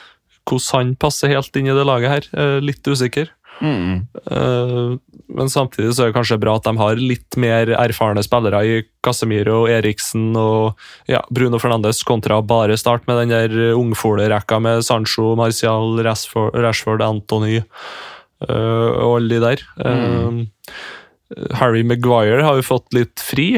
[0.49, 2.27] hvordan han passer helt inn i det laget her.
[2.33, 3.29] Eh, litt usikker.
[3.61, 4.97] Mm.
[5.31, 8.79] Men samtidig så er det kanskje bra at de har litt mer erfarne spillere i
[9.05, 15.35] Casemiro, Eriksen og ja, Bruno Fernandes, kontra bare start med den der ungfolerekka med Sancho,
[15.39, 19.65] Martial, Rashford, Rashford Anthony eh, og alle de der.
[19.85, 23.53] Eh, Harry Maguire har jo fått litt fri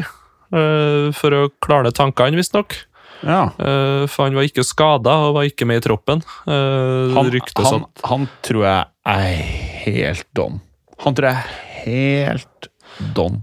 [0.54, 2.76] for å klarne tankene, visstnok.
[3.24, 3.44] Ja.
[3.58, 6.24] Uh, for han var ikke skada og var ikke med i troppen.
[6.48, 7.32] Uh, Han,
[7.64, 9.44] han, han tror jeg er
[9.86, 10.60] helt don.
[11.06, 11.54] Han tror jeg er
[11.86, 12.70] helt
[13.16, 13.42] don.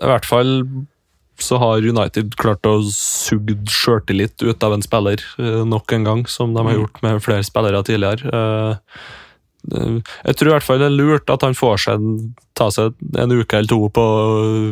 [0.00, 0.54] I hvert fall
[1.40, 6.26] så har United klart å suge sjøltillit ut av en spiller uh, nok en gang,
[6.28, 6.80] som de har Mm.
[6.82, 8.28] gjort med flere spillere tidligere.
[8.28, 8.76] Eh,
[9.68, 12.06] jeg tror i hvert fall det er lurt at han får seg
[12.56, 14.04] ta seg en uke eller to på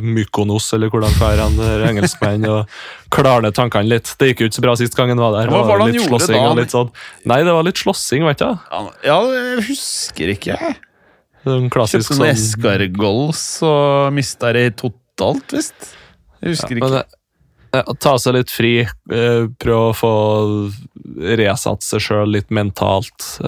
[0.05, 4.13] Mykonos, eller hvordan fær han er engelskmenn, og klarne tankene litt.
[4.21, 5.53] Det gikk jo ikke så bra sist gang han var der.
[5.53, 6.51] Hva var det han gjorde da?
[6.59, 6.91] litt sånn.
[7.29, 8.49] Nei, det var litt slåssing, vet du.
[9.07, 10.59] Ja, jeg husker ikke.
[11.73, 15.95] Klassisk Kjøpte noen sånn escargols og mista det totalt, visst.
[16.43, 16.91] Jeg husker ja, ikke.
[16.99, 17.19] det-
[18.01, 20.13] ta seg litt fri, eh, prøve å få
[21.39, 23.41] resatt seg sjøl litt mentalt.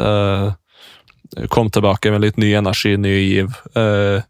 [1.37, 3.55] Eh, Komme tilbake med litt ny energi, ny giv.
[3.77, 4.23] Uh,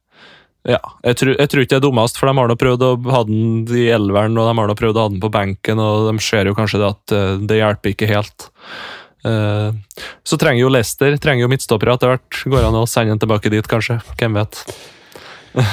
[0.68, 2.92] ja, jeg tror, jeg tror ikke det er dummest, for de har nå prøvd å
[3.14, 6.10] ha den i elveren, og de har nå prøvd å ha den på benken, og
[6.10, 8.50] de ser jo kanskje det at uh, det hjelper ikke helt.
[9.24, 9.72] Uh,
[10.24, 12.42] så trenger jo Leicester trenger jo midtstoppere etter hvert.
[12.52, 14.00] Går an å sende den tilbake dit, kanskje.
[14.20, 14.64] Hvem vet.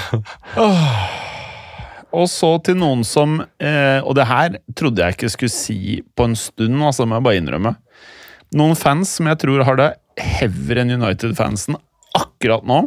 [2.17, 6.38] Og så til noen som Og det her trodde jeg ikke skulle si på en
[6.39, 7.73] stund, altså, må jeg bare innrømme.
[8.57, 11.78] Noen fans som jeg tror har det heavier enn United-fansen
[12.18, 12.84] akkurat nå,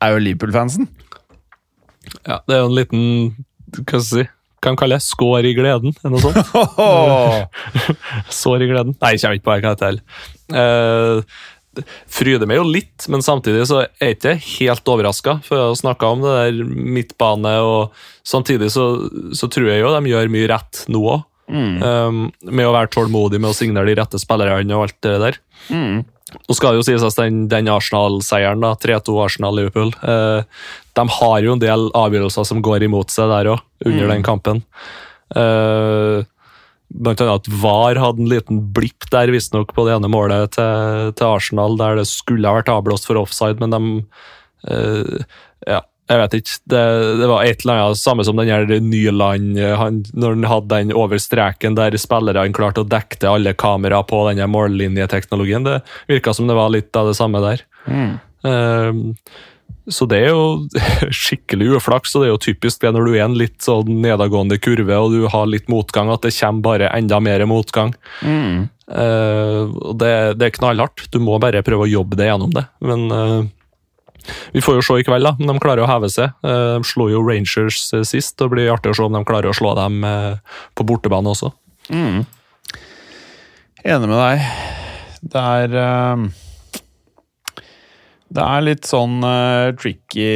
[0.00, 0.88] er jo Liverpool-fansen.
[2.24, 3.02] Ja, det er jo en liten
[3.70, 4.26] Hva skal jeg si?
[4.60, 7.38] Kan kalle det skår i gleden, eller noe sånt.
[8.42, 8.96] Sår i gleden.
[9.00, 10.00] Nei, jeg kommer ikke på hva det heter.
[10.52, 15.38] Uh, fryder meg jo litt, men samtidig så er jeg ikke helt overraska.
[15.46, 17.96] For jeg har snakka om det der midtbane, og
[18.26, 18.90] samtidig så,
[19.32, 21.24] så tror jeg jo de gjør mye rett nå òg.
[21.50, 25.38] Um, med å være tålmodig med å signere de rette spillerne og alt det der.
[25.68, 26.02] Mm.
[26.30, 31.38] Nå skal det jo sies at den, den Arsenal-seieren, da, 3-2 Arsenal-Liverpool eh, De har
[31.42, 34.62] jo en del avgjørelser som går imot seg der òg, under den kampen.
[35.34, 36.22] Eh,
[36.90, 41.10] blant annet at VAR hadde en liten blipp der, visstnok, på det ene målet til,
[41.18, 43.82] til Arsenal, der det skulle ha vært avblåst for offside, men de
[44.70, 45.38] eh,
[45.68, 46.56] Ja, jeg vet ikke.
[46.72, 46.82] Det,
[47.20, 50.80] det var et eller annet samme som den her Nyland eh, han, Når han hadde
[50.80, 55.68] den over streken der spillerne klarte å dekke til alle kamera på den mållinjeteknologien.
[55.68, 55.80] Det
[56.10, 57.62] virka som det var litt av det samme der.
[57.86, 58.18] Mm.
[58.48, 59.04] Ehm,
[59.90, 60.66] så det er jo
[61.22, 64.58] skikkelig uflaks, og det er jo typisk det når du er en litt sånn nedadgående
[64.62, 67.94] kurve og du har litt motgang, at det kommer bare enda mer motgang.
[68.26, 68.68] Mm.
[68.90, 71.06] Uh, det, det er knallhardt.
[71.14, 72.66] Du må bare prøve å jobbe deg gjennom det.
[72.82, 73.40] Men eh,
[74.52, 76.34] vi får jo se i kveld da, om de klarer å heve seg.
[76.44, 79.50] Eh, de slo jo Rangers eh, sist, det blir artig å se om de klarer
[79.50, 81.52] å slå dem eh, på bortebane også.
[81.90, 82.22] Mm.
[83.84, 84.46] Enig med deg.
[85.20, 85.72] Det er
[88.30, 89.18] Det er litt sånn
[89.80, 90.28] tricky,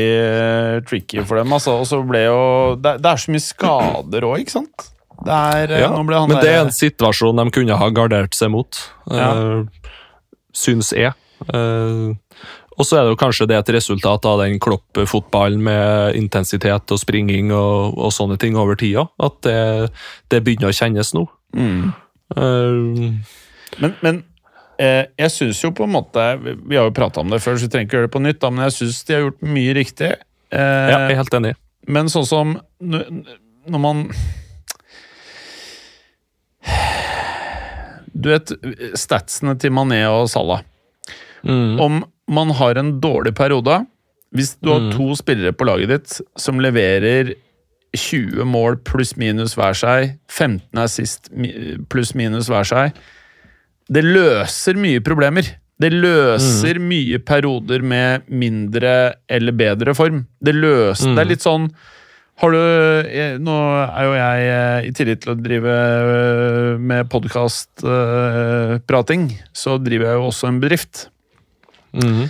[0.89, 1.79] tricky for dem, altså.
[1.81, 2.41] Og så ble jo
[2.81, 4.89] Det, det er så mye skader òg, ikke sant?
[5.25, 9.31] Det er, Ja, men det er en situasjon de kunne ha gardert seg mot, Ja.
[9.33, 9.85] uh,
[10.55, 11.15] syns jeg.
[11.53, 12.15] Eh,
[12.75, 16.99] og så er det jo kanskje det et resultat av den klopp-fotballen med intensitet og
[17.01, 19.59] springing og, og sånne ting over tida, at det,
[20.33, 21.27] det begynner å kjennes nå.
[21.55, 21.93] mm.
[22.35, 23.13] Uh,
[23.79, 24.17] Men, men
[24.81, 27.67] eh, jeg syns jo på en måte Vi har jo prata om det før, så
[27.67, 29.75] vi trenger ikke gjøre det på nytt, da, men jeg syns de har gjort mye
[29.77, 30.09] riktig.
[30.55, 31.53] Eh, Ja, jeg er helt enig.
[31.87, 34.07] Men sånn som når man
[38.15, 38.53] Du vet
[38.99, 40.63] statsene til Mané og Salah.
[41.45, 41.81] Mm.
[41.83, 43.87] Om man har en dårlig periode
[44.35, 44.93] Hvis du har Mm.
[44.97, 47.35] to spillere på laget ditt som leverer
[47.95, 51.29] 20 mål pluss-minus hver seg, 15 er sist
[51.89, 52.93] pluss-minus hver seg
[53.89, 55.43] Det løser mye problemer.
[55.79, 60.27] Det løser mye perioder med mindre eller bedre form.
[60.43, 61.15] Det løser Mm.
[61.15, 61.71] Det er litt sånn
[62.37, 62.59] har du,
[63.39, 63.55] Nå
[63.95, 67.09] er jo jeg, eh, i tillegg til å drive eh, med
[67.95, 71.09] podkastprating, så driver jeg jo også en bedrift.
[71.95, 72.27] Mm.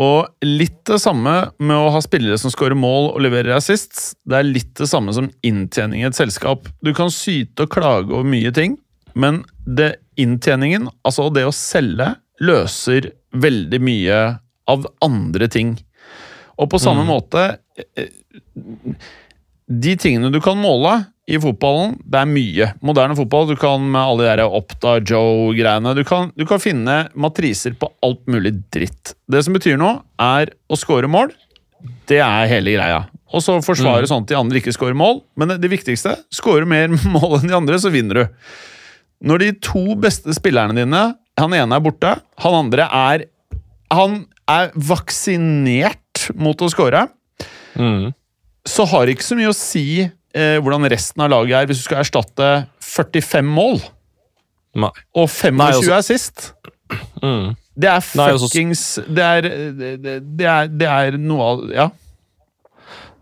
[0.00, 4.14] Og litt det samme med å ha spillere som scorer mål og leverer assist.
[4.24, 6.68] Det er litt det samme som inntjening i et selskap.
[6.80, 8.78] Du kan syte og klage over mye ting,
[9.12, 14.20] men det, inntjeningen, altså det å selge, løser veldig mye
[14.72, 15.76] av andre ting.
[16.56, 17.42] Og på samme måte
[17.96, 18.10] eh,
[19.66, 20.98] De tingene du kan måle
[21.30, 22.66] i fotballen, det er mye.
[22.82, 26.96] Moderne fotball, du kan med alle de der Oppda Joe-greiene du, kan- du kan finne
[27.14, 29.14] matriser på alt mulig dritt.
[29.30, 31.30] Det som betyr noe, er å score mål.
[32.10, 33.04] Det er hele greia.
[33.32, 35.22] Og så forsvare sånn at de andre ikke scorer mål.
[35.38, 38.26] Men det, det viktigste scorer mer mål enn de andre, så vinner du.
[39.22, 41.04] Når de to beste spillerne dine,
[41.38, 43.28] han ene er borte, han andre er
[43.92, 47.06] Han er vaksinert mot å score
[47.78, 48.10] Mm.
[48.68, 49.84] så har det ikke så mye å si
[50.34, 52.50] eh, hvordan resten av laget er hvis du skal erstatte
[52.82, 53.80] 45 mål
[54.82, 54.92] Nei.
[55.14, 55.96] og 25 Nei, også...
[55.96, 56.46] er sist.
[57.22, 57.52] Mm.
[57.72, 61.90] Det er altså- fuckings det, er, det, det, det, er, det er noe av Ja.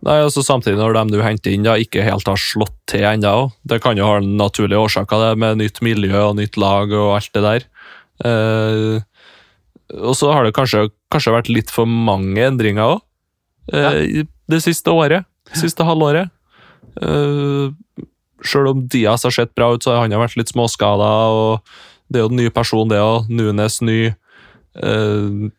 [0.00, 3.50] Nei, også Samtidig, når de du henter inn, da ikke helt har slått til ennå
[3.68, 6.88] Det kan jo ha en naturlig årsak av det, med nytt miljø og nytt lag
[6.96, 7.66] og alt det der.
[8.24, 8.96] Eh,
[10.00, 13.02] og så har det kanskje, kanskje vært litt for mange endringer òg.
[13.76, 15.28] Eh, Det siste året.
[15.52, 16.30] Siste halvåret.
[16.98, 17.70] Uh,
[18.40, 21.10] Sjøl om Diaz har sett bra ut, så har han vært litt småskada.
[21.30, 23.28] Og det er jo en ny person, det òg.
[23.30, 24.00] Nunes ny.
[24.74, 25.50] Uh,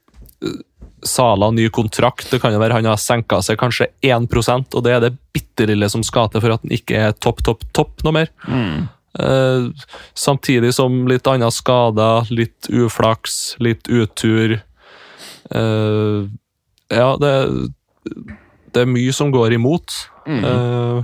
[1.01, 2.29] Sala ny kontrakt.
[2.29, 5.65] Det kan jo være han har senka seg kanskje 1% og det er det bitte
[5.65, 8.29] lille som skal til for at han ikke er topp, topp, topp noe mer.
[9.19, 9.65] Eh,
[10.13, 14.59] samtidig som litt andre skader, litt uflaks, litt utur.
[15.51, 16.29] Uh,
[16.87, 17.33] ja, det,
[18.71, 19.97] det er mye som går imot.
[20.29, 21.01] Eh,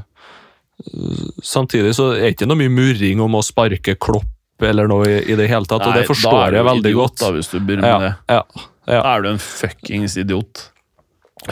[1.43, 5.19] samtidig så er det ikke noe mye murring om å sparke Klopp eller noe i,
[5.31, 7.19] i det hele tatt, og det forstår jeg veldig godt.
[7.21, 8.15] Da, hvis du begynner med det.
[8.33, 8.41] ja,
[8.87, 9.03] ja.
[9.03, 10.69] Da er du en fuckings idiot.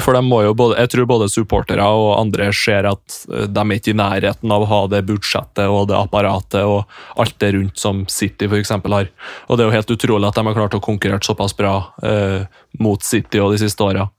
[0.02, 3.62] For de må jo både, jeg tror både supportere og andre ser at eh, de
[3.62, 6.90] er ikke i nærheten av å ha det budsjettet og det apparatet og
[7.22, 9.12] alt det rundt som City eksempel har.
[9.46, 12.48] Og det er jo helt utrolig at de har klart å konkurrere såpass bra eh,
[12.82, 14.10] mot City og de siste åra.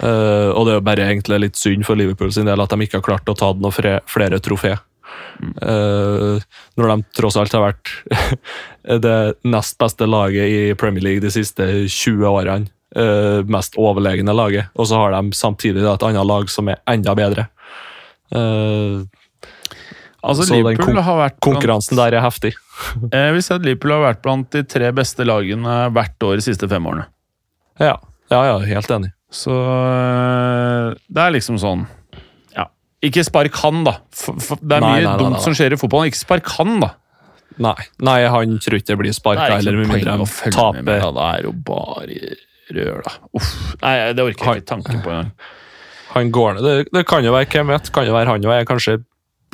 [0.00, 2.86] Eh, og det er jo bare egentlig litt synd for Liverpool sin del at de
[2.86, 4.74] ikke har klart å ta noen fre, flere trofé.
[5.62, 6.38] Uh,
[6.78, 7.90] når de tross alt har vært
[9.04, 9.16] det
[9.46, 12.70] nest beste laget i Premier League de siste 20 årene.
[12.94, 17.14] Uh, mest overlegne laget, og så har de samtidig et annet lag som er enda
[17.18, 17.48] bedre.
[18.30, 19.02] Uh,
[20.24, 22.54] Altså, Så den kon- har vært blant, konkurransen der er heftig.
[23.12, 26.46] Jeg vi ser at Liverpool har vært blant de tre beste lagene hvert år de
[26.46, 27.04] siste fem årene.
[27.82, 27.98] Ja,
[28.32, 29.12] ja, ja helt enig.
[29.34, 31.86] Så øh, det er liksom sånn
[32.54, 32.68] Ja.
[33.04, 33.96] Ikke spark han, da.
[34.14, 35.42] For, for det er Nei, mye nei, dumt nei.
[35.44, 36.12] som skjer i fotballen.
[36.12, 36.92] Ikke spark han, da.
[37.64, 40.30] Nei, nei han tror ikke det blir Det sparka er heller, med mindre han med,
[40.30, 40.54] med.
[40.56, 40.86] taper.
[40.86, 41.10] da.
[41.18, 42.20] Det er jo bare
[42.78, 43.12] rør, da.
[43.38, 43.50] Uff.
[43.82, 45.32] Nei, det orker jeg ikke tanken på engang.
[46.14, 46.64] Han går ned.
[46.68, 48.54] Det, det kan jo være, hvem vet, kan jo være han òg.
[48.54, 48.96] jeg er kanskje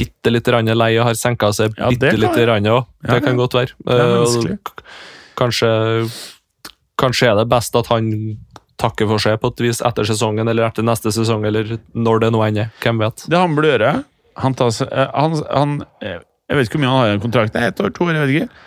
[0.00, 2.86] bitte litt lei og har senka seg Ja, det bitte litt òg.
[3.04, 3.72] Ja, Det kan godt være.
[3.88, 4.56] er Eh,
[5.40, 5.70] kanskje,
[7.00, 8.10] kanskje er det best at han
[8.80, 12.32] takker for seg på et vis etter sesongen eller etter neste sesong, eller når det
[12.34, 12.72] nå ender.
[12.82, 13.26] Hvem vet?
[13.30, 13.92] Det han burde gjøre
[14.40, 17.56] Han tar eh, han, han, Jeg vet ikke hvor mye han har i en kontrakt.
[17.58, 18.66] Ett år, to år, jeg vet ikke.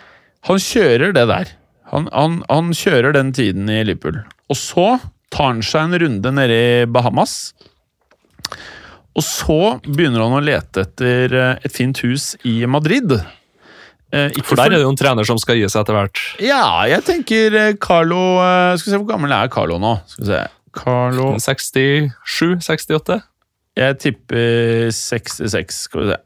[0.50, 1.52] Han kjører det der.
[1.92, 4.22] Han, han, han kjører den tiden i Liverpool.
[4.52, 4.88] Og så
[5.34, 7.54] tar han seg en runde nede i Bahamas.
[9.14, 13.14] Og så begynner han å lete etter eh, et fint hus i Madrid.
[14.12, 16.20] Eh, ikke For der er det jo en trener som skal gi seg etter hvert.
[16.42, 19.96] Ja, jeg tenker eh, Carlo eh, Skal vi se, hvor gammel er Carlo nå?
[20.10, 20.42] Skal vi se.
[20.74, 23.18] Carlo 67-68?
[23.78, 26.20] Jeg tipper 66, skal vi se.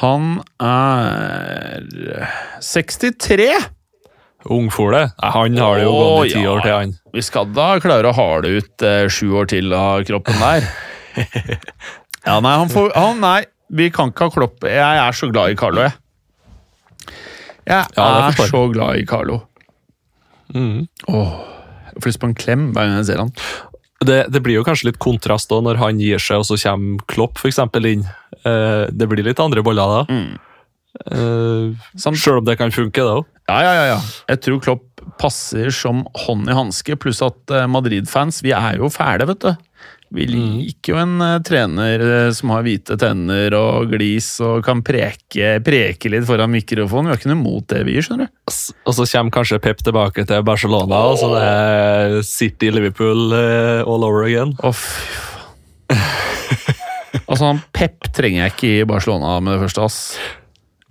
[0.00, 1.84] Han er
[2.62, 3.48] 63!
[4.44, 5.06] Ungfole?
[5.22, 6.50] Han har det jo gått i ti ja.
[6.50, 6.96] år til, han.
[7.14, 10.72] Vi skal da klare å hale ut eh, sju år til av kroppen der.
[12.24, 13.42] Ja, nei, han får han, Nei,
[13.72, 14.64] vi kan ikke ha Klopp.
[14.68, 15.94] Jeg er så glad i Carlo, jeg.
[17.64, 19.40] Jeg Ja, er så glad i Carlo.
[20.54, 20.86] Mm.
[21.08, 21.30] Åh,
[21.94, 23.32] jeg får lyst på en klem hver gang jeg ser han.
[24.04, 27.04] Det, det blir jo kanskje litt kontrast da, når han gir seg, og så kommer
[27.08, 28.02] Klopp for eksempel inn.
[28.44, 30.02] Eh, det blir litt andre boller da.
[30.12, 30.34] Mm.
[31.10, 33.24] Eh, Sjøl om det kan funke, det òg.
[33.48, 34.00] Ja, ja, ja, ja.
[34.30, 34.90] Jeg tror Klopp
[35.20, 39.50] passer som hånd i hanske, pluss at eh, Madrid-fans, vi er jo fæle, vet du.
[40.14, 44.82] Vi liker jo en eh, trener eh, som har hvite tenner og glis og kan
[44.86, 47.08] preke, preke litt foran mikrofonen.
[47.08, 48.34] Vi har ikke noe imot det, vi, skjønner du.
[48.86, 53.80] Og så kommer kanskje Pep tilbake til Barcelona, og så det er City, Liverpool eh,
[53.82, 54.54] all over again.
[54.62, 54.84] Oh,
[57.26, 59.98] altså, han Pep trenger jeg ikke i Barcelona med det første, ass.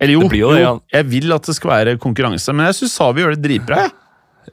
[0.02, 2.82] Eller jo, Det jo det, jo jeg vil at det skal være konkurranse, men jeg
[2.82, 3.86] syns Savi gjør det dritbra.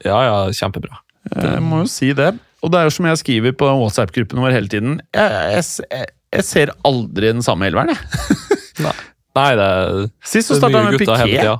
[0.00, 1.02] Ja, ja, kjempebra.
[1.34, 2.32] jeg må jo si det.
[2.62, 4.98] Og det er jo som jeg skriver på WhatsApp-gruppen vår hele tiden.
[5.16, 8.36] Jeg, jeg, jeg, ser aldri den samme elveren, jeg.
[9.36, 11.24] Nei, det er Sist så Det starta jeg med Piquet.
[11.24, 11.56] hele.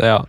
[0.00, 0.20] Ja.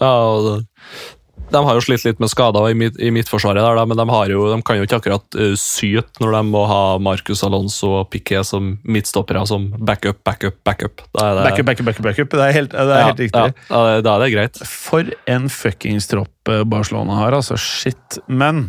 [0.00, 1.16] ja og det-
[1.50, 4.30] de har jo slitt litt med skader i, mitt, i midtforsvaret, der, men de, har
[4.30, 8.10] jo, de kan jo ikke akkurat uh, syte når de må ha Marcus Alonso og
[8.12, 11.02] Piqué som midtstoppere som backup, backup, backup.
[11.16, 12.06] Da er det, Backup, backup, backup.
[12.06, 12.36] backup.
[12.38, 13.42] Det er helt, det er ja, helt riktig.
[13.66, 14.62] Ja, det- da er det greit.
[14.70, 17.58] For en fuckings tropp eh, Barcelona har, altså.
[17.58, 18.20] Shit.
[18.30, 18.68] Men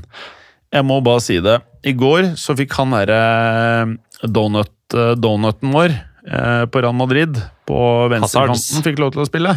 [0.72, 1.58] jeg må bare si det.
[1.84, 3.98] I går så fikk han derre
[4.32, 7.36] donut, eh, donuten vår eh, på Real Madrid
[7.68, 7.80] på
[8.12, 9.56] venstrekanten fikk lov til å spille.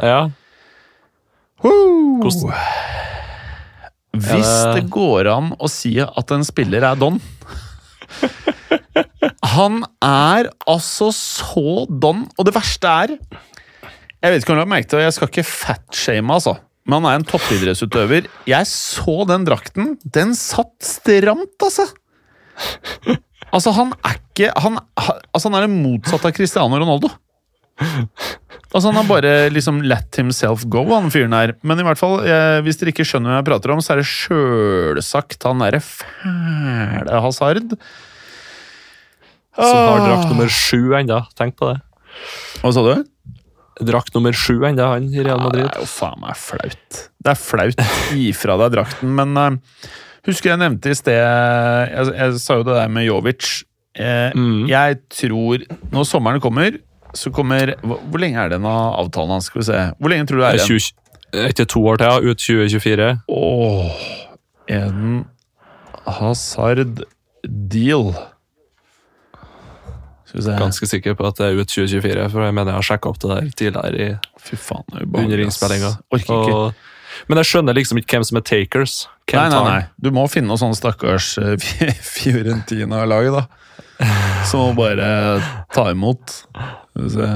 [0.00, 0.28] Ja,
[1.60, 2.54] Hvordan-
[4.16, 7.20] Hvis Ja, det- det går an å si at en spiller er don
[9.44, 13.08] Han er altså så don, og det verste er
[14.22, 16.56] Jeg vet ikke om du har merket det, jeg skal ikke fatshame, altså.
[16.90, 18.26] Men han er en toppidrettsutøver.
[18.50, 19.92] Jeg så den drakten.
[20.04, 21.86] Den satt stramt, altså!
[23.50, 27.08] Altså, han er ikke Han, altså, han er det motsatte av Cristiano Ronaldo.
[28.70, 31.54] Altså Han har bare liksom let himself go, han fyren her.
[31.66, 34.02] Men i hvert fall, eh, hvis dere ikke skjønner hva jeg prater om, så er
[34.02, 37.74] det sjølsagt han derre fæle hasard.
[39.58, 40.06] Som har Ah.
[40.06, 41.24] drakt nummer sju enda.
[41.36, 41.80] Tenk på det.
[42.62, 43.04] Hva sa du?
[43.80, 45.64] Drakt nummer sju ennå, han i Real Ja, Madrid.
[45.64, 47.00] det er jo faen meg flaut.
[47.20, 47.82] Det er flaut.
[48.12, 49.14] Gi fra deg drakten.
[49.16, 49.88] Men uh,
[50.28, 53.50] husker jeg nevnte i sted jeg, jeg sa jo det der med Jovic.
[53.98, 54.68] Uh, Mm.
[54.70, 56.76] Jeg tror Når sommeren kommer,
[57.12, 59.48] så kommer Hvor, hvor lenge er den av avtalen hans?
[59.50, 59.80] Skal vi se.
[59.98, 60.96] Hvor lenge tror du det Det er igjen?
[61.50, 63.08] Etter to år til, ut 2024.
[63.30, 64.06] Åh,
[64.70, 65.24] en
[66.06, 66.70] vi se
[70.60, 73.18] Ganske sikker på at det er ut 2024, for jeg mener jeg har sjekka opp
[73.22, 74.08] det der tidligere i,
[74.40, 75.90] Fy faen, er under innspillinga.
[77.28, 78.94] Men jeg skjønner liksom ikke hvem som er takers.
[79.26, 79.80] Hvem Nei, nei, nei.
[79.98, 83.46] Du må finne noe sånn stakkars eh, Fi- Fiorentina-lag, da.
[84.48, 85.08] Som bare
[85.74, 86.38] ta imot.
[86.54, 87.30] Skal vi se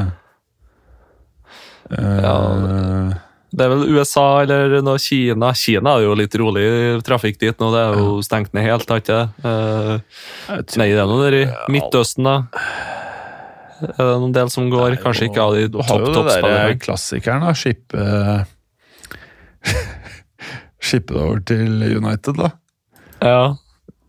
[1.92, 2.34] Uh, Ja,
[3.54, 5.52] Det er vel USA eller noe Kina.
[5.54, 6.64] Kina er jo litt rolig
[7.06, 7.68] trafikk dit nå.
[7.74, 9.28] Det er jo stengt ned helt, har ikke det?
[9.46, 12.36] Eh, Nei, det er noe der i Midtøsten, da.
[13.84, 14.96] Er det noen del som går?
[15.02, 17.54] Kanskje ikke av de Du har topp jo det er der klassikeren, da.
[17.58, 18.44] Skippe
[20.84, 22.50] Skippe det over til United, da.
[23.24, 23.44] Ja.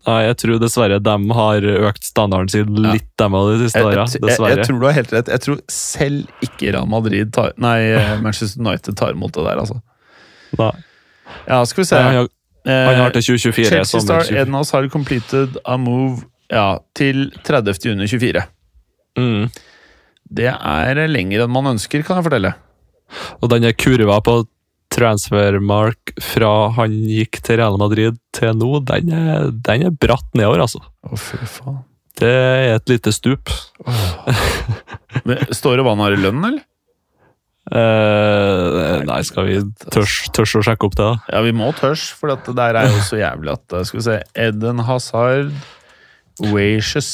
[0.06, 4.04] Nei, jeg tror dessverre de har økt standarden sin litt, dem av de siste åra.
[4.06, 5.30] jeg, jeg, jeg tror du har helt rett.
[5.34, 9.64] Jeg tror selv ikke Real Madrid tar Nei, eh, Manchester United tar imot det der,
[9.64, 9.80] altså.
[10.60, 10.72] Nei.
[11.48, 11.98] Ja, skal vi se.
[11.98, 12.28] Han
[12.66, 13.68] han har til 2024.
[13.70, 14.42] Chelsea Star 24.
[14.42, 17.78] Ednas har completed a move ja, til 30.
[17.84, 18.42] juni 24.
[19.18, 19.46] Mm.
[20.36, 22.52] Det er lenger enn man ønsker, kan jeg fortelle.
[23.38, 24.40] Og den der kurva på
[24.96, 30.64] transfermark fra han gikk til Real Madrid til nå, den er, den er bratt nedover,
[30.64, 30.82] altså.
[31.06, 31.82] Å, fy faen.
[32.16, 33.52] Det er et lite stup.
[35.28, 36.64] Men Står det hva han har i lønn, eller?
[37.66, 39.56] Eh, nei, skal vi
[39.90, 41.32] tørs, tørs å sjekke opp det, da?
[41.34, 44.04] Ja, vi må tørs, for det der er jo så jævlig at eh, Skal vi
[44.04, 45.50] se Eden Hazard
[46.52, 47.08] Wacious.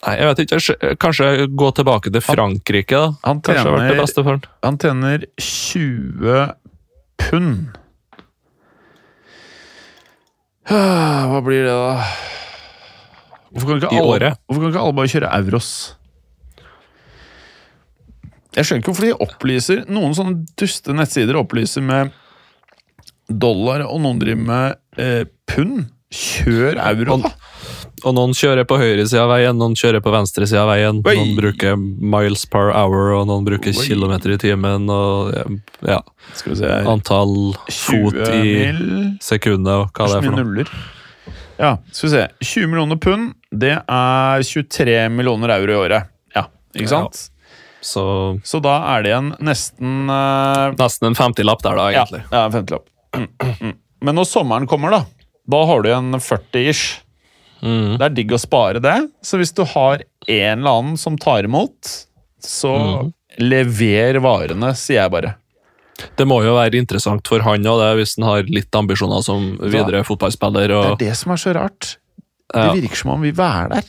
[0.00, 0.94] Nei, jeg vet ikke.
[1.04, 1.28] Kanskje
[1.60, 3.12] gå tilbake til Frankrike, da.
[3.26, 4.46] Han det tjener, han.
[4.64, 6.40] han tjener 20
[7.20, 7.76] pund.
[10.70, 12.04] Ah, Hva blir det, da?
[13.50, 14.34] Hvorfor kan alle.
[14.46, 15.70] Hvorfor kan ikke alle bare kjøre euros?
[18.54, 22.10] Jeg skjønner ikke hvorfor de opplyser Noen sånne duste nettsider opplyser med
[23.30, 25.84] dollar, og noen driver med eh, pund.
[26.10, 27.30] Kjør euro, da!
[28.04, 31.00] Og noen kjører på høyre side av veien, noen kjører på venstre side av veien.
[31.04, 31.16] Oi.
[31.18, 33.84] Noen bruker miles per hour, og noen bruker Oi.
[33.86, 34.88] kilometer i timen.
[34.90, 35.34] Og
[35.86, 36.00] ja,
[36.38, 36.88] Skal vi se her.
[36.88, 37.34] antall
[37.68, 38.70] fot i
[39.24, 40.66] sekundet, og hva det er for noe.
[41.60, 42.22] Ja, skal vi se.
[42.40, 46.08] 20 millioner pund, det er 23 millioner euro i året.
[46.36, 47.26] Ja, ikke sant?
[47.80, 52.22] Så Så da er det igjen nesten uh, nesten en 50-lapp der, da, egentlig.
[52.28, 52.88] Ja, ja en femtilapp.
[53.16, 53.28] Mm,
[53.60, 53.76] mm.
[54.08, 55.04] Men når sommeren kommer, da,
[55.50, 57.00] da har du en 40-ish.
[57.62, 57.98] Mm.
[57.98, 58.96] Det er digg å spare det.
[59.22, 62.06] Så hvis du har en eller annen som tar imot,
[62.40, 63.12] så Mm.
[63.38, 65.34] lever varene, sier jeg bare.
[66.16, 70.00] Det må jo være interessant for han òg, hvis han har litt ambisjoner som videre
[70.04, 70.68] fotballspiller.
[70.72, 71.96] Det er det som er så rart.
[72.54, 72.72] Ja.
[72.72, 73.84] Det virker som om vi vil være der.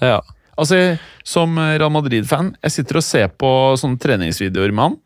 [0.00, 0.20] ja.
[0.58, 4.96] Altså, Som Real Madrid-fan, jeg sitter og ser på sånne treningsvideoer med han.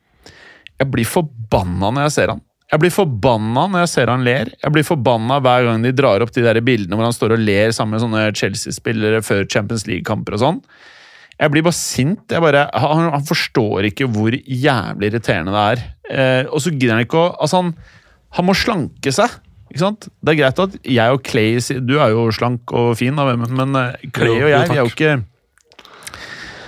[0.79, 2.41] Jeg blir forbanna når jeg ser han.
[2.73, 4.49] Jeg blir forbanna når jeg ser han ler.
[4.57, 7.43] Jeg blir forbanna hver gang de drar opp de der bildene hvor han står og
[7.45, 10.61] ler sammen med sånne Chelsea-spillere før Champions League-kamper og sånn.
[11.37, 12.23] Jeg blir bare sint.
[12.33, 15.83] Jeg bare, han, han forstår ikke hvor jævlig irriterende det er.
[16.13, 17.75] Eh, og så gidder han ikke å Altså, han,
[18.39, 19.37] han må slanke seg.
[19.69, 20.09] Ikke sant?
[20.21, 23.77] Det er greit at jeg og Clay Du er jo slank og fin, da, men,
[23.81, 25.13] eh, Clay og jeg, vi er jo ikke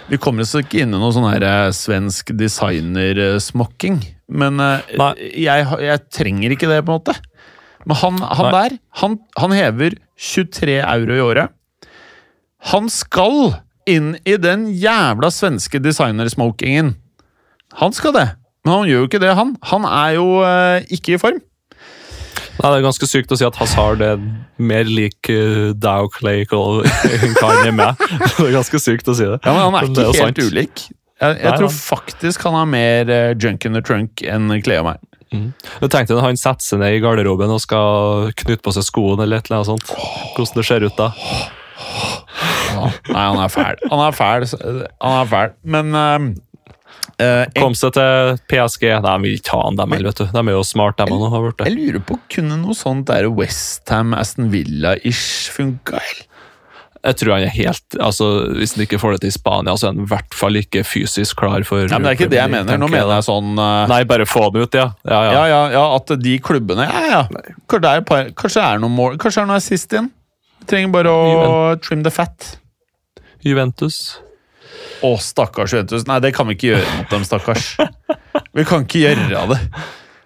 [0.08, 4.00] Vi kommer oss ikke inn i noe sånn her eh, svensk designer-smokking.
[4.28, 4.94] Men eh,
[5.44, 7.16] jeg, jeg trenger ikke det, på en måte.
[7.84, 11.52] Men han, han der, han, han hever 23 euro i året.
[12.72, 13.58] Han skal
[13.90, 16.94] inn i den jævla svenske designersmokingen.
[17.82, 18.28] Han skal det,
[18.64, 19.52] men han gjør jo ikke det, han.
[19.68, 21.42] Han er jo eh, ikke i form.
[22.54, 24.20] Nei, Det er ganske sykt å si at Hazard er
[24.62, 27.98] mer lik uh, Dow Clay Cole enn Kanye med.
[28.38, 29.40] Det er ganske sykt å si det.
[29.42, 30.52] Ja, men Han er Men ikke er helt sant.
[30.54, 30.84] ulik.
[31.22, 31.76] Jeg, jeg Nei, tror nei.
[31.78, 35.02] faktisk han har mer eh, junk in the trunk enn Cleo meg.
[35.34, 39.24] Du tenkte når han setter seg ned i garderoben og skal knytte på seg skoene
[39.24, 39.88] eller et eller annet sånt.
[40.36, 41.08] Hvordan det ser ut da.
[43.10, 43.78] Nei, han er fæl.
[43.90, 44.46] Han er fæl,
[45.02, 45.54] han er fæl.
[45.74, 48.86] men uh, Kom seg til PSG.
[49.06, 50.24] De vil ikke ha han, dem, vet du.
[50.34, 51.50] De er jo smart, dem òg.
[51.64, 55.98] jeg lurer på, kunne noe sånt der Westham, Aston Villa-ish funka?
[55.98, 56.30] eller?
[57.04, 58.26] Jeg tror han er helt altså
[58.56, 60.84] Hvis han ikke får det til i Spania, så er han i hvert fall ikke
[60.88, 62.80] fysisk klar for Nei, men Det er ikke det jeg mener.
[62.80, 64.86] Nå mener jeg sånn uh, Nei, bare få han ut, ja.
[65.04, 65.46] Ja, ja.
[65.52, 67.22] Ja, ja, at de klubbene Ja, ja.
[67.68, 70.12] Kanskje det er, par, kanskje det er noe mål Kanskje det er noe assist inn.
[70.62, 72.54] Vi trenger bare å trim the fat.
[73.44, 73.98] Juventus.
[75.04, 76.06] Å, stakkars Juventus.
[76.08, 77.74] Nei, det kan vi ikke gjøre mot dem, stakkars.
[78.56, 79.58] Vi kan ikke gjøre det.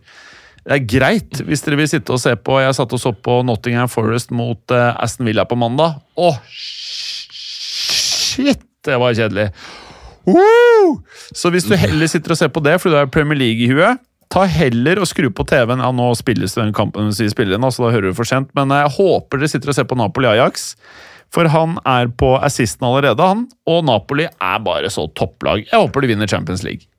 [0.68, 3.40] Det er greit hvis dere vil sitte og se på Jeg satt og så på
[3.48, 5.92] Nottingham Forest mot eh, Aston Villa på mandag.
[6.20, 8.62] Å, shit!
[8.86, 9.48] Det var kjedelig.
[10.28, 11.00] Woo!
[11.36, 13.72] Så hvis du heller sitter og ser på det fordi du har Premier League i
[13.72, 15.82] huet, ta heller og skru på TV-en.
[15.82, 18.52] Ja, nå spilles den kampen vi spiller inn, så da hører du for sent.
[18.58, 20.74] Men jeg håper dere sitter og ser på Napoli Ajax.
[21.34, 23.48] For han er på assisten allerede, han.
[23.70, 25.68] Og Napoli er bare så topplag.
[25.70, 26.90] Jeg håper de vinner Champions League.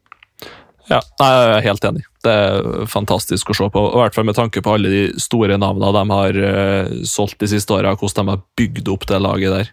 [0.91, 2.03] Ja, jeg er helt enig.
[2.25, 3.83] Det er fantastisk å se på.
[3.93, 7.51] I hvert fall med tanke på alle de store navnene de har eh, solgt de
[7.53, 9.71] siste åra, hvordan de har bygd opp det laget der.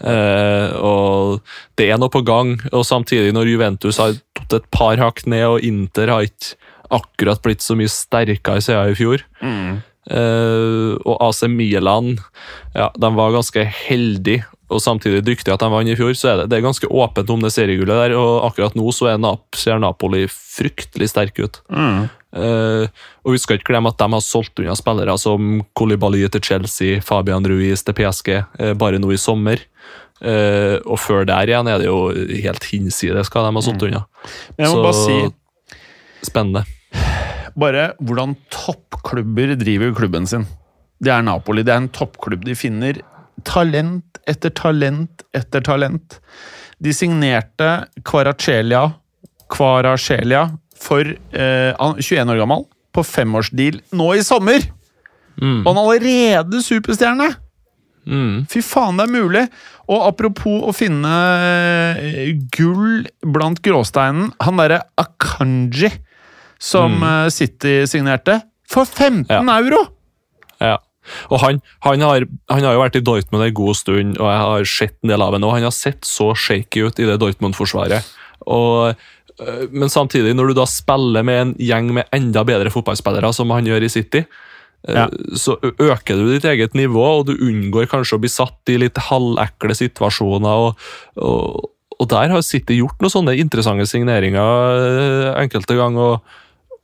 [0.00, 1.40] Eh, og
[1.78, 5.46] Det er noe på gang, og samtidig når Juventus har tatt et par hakk ned,
[5.46, 6.54] og Inter har ikke
[6.94, 9.24] akkurat blitt så mye sterkere siden i fjor.
[10.04, 12.18] Eh, og AC Milan
[12.74, 16.36] ja, de var ganske heldige og samtidig dyktige at de vant i fjor, så er
[16.40, 18.14] det, det er ganske åpent om det seriegullet der.
[18.16, 21.60] og Akkurat nå så Nap, ser Napoli fryktelig sterke ut.
[22.34, 22.88] Eh,
[23.22, 27.00] og Vi skal ikke glemme at de har solgt unna spillere som Kolibali til Chelsea,
[27.04, 28.30] Fabian Ruiz til PSG,
[28.60, 29.62] uh, bare nå i sommer.
[30.24, 34.04] Uh, og før der igjen er det jo helt hinsides hva de har solgt unna.
[34.58, 34.66] Mm.
[34.66, 35.18] Så- bare si
[36.24, 36.64] Spennende.
[37.56, 40.46] bare hvordan toppklubber driver klubben sin.
[41.02, 41.62] Det er Napoli.
[41.62, 42.44] Det er en toppklubb.
[42.44, 43.02] De finner
[43.44, 46.20] talent etter talent etter talent.
[46.80, 48.94] De signerte Kvaracelia,
[49.52, 50.48] Kvaracelia
[50.84, 54.66] for eh, 21 år gammel, på femårsdeal nå i sommer!
[55.40, 57.32] Og han er allerede superstjerne!
[58.04, 58.44] Mm.
[58.52, 59.44] Fy faen, det er mulig!
[59.88, 61.12] Og apropos å finne
[61.98, 65.90] eh, gull blant gråsteinen Han derre Akanji
[66.60, 67.32] som mm.
[67.34, 68.38] City signerte,
[68.70, 69.42] for 15 Ja.
[69.58, 69.82] euro!
[70.62, 70.78] Ja.
[71.28, 74.40] Og han, han, har, han har jo vært i Dortmund en god stund, og jeg
[74.40, 75.44] har sett en del av ham.
[75.44, 78.06] Og han har sett så shaky ut i det Dortmund-forsvaret.
[78.48, 78.94] Og,
[79.74, 83.66] Men samtidig, når du da spiller med en gjeng med enda bedre fotballspillere, som han
[83.66, 84.24] gjør i City,
[84.88, 85.08] øh, Ja.
[85.34, 88.96] så øker du ditt eget nivå, og du unngår kanskje å bli satt i litt
[89.10, 90.46] halvekle situasjoner.
[90.68, 90.76] og,
[91.16, 91.70] og
[92.00, 96.16] og der har City gjort noen sånne interessante signeringer øh, enkelte ganger.
[96.18, 96.20] Og,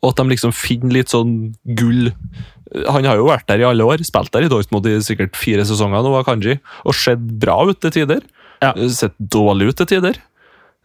[0.05, 1.33] og at de liksom finner litt sånn
[1.67, 2.13] gull.
[2.87, 5.65] Han har jo vært der i alle år, spilt der i Dortmund i sikkert fire
[5.67, 8.23] sesonger nå, Kanji, og sett bra ut til tider.
[8.63, 8.71] Ja.
[8.77, 10.15] Eh, Sett dårlig ut til tider.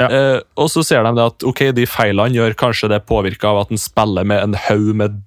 [0.01, 0.09] Ja.
[0.11, 3.53] Eh, og så ser de det at ok, de feilene han gjør kanskje det påvirka
[3.53, 5.21] av at han spiller med en haug med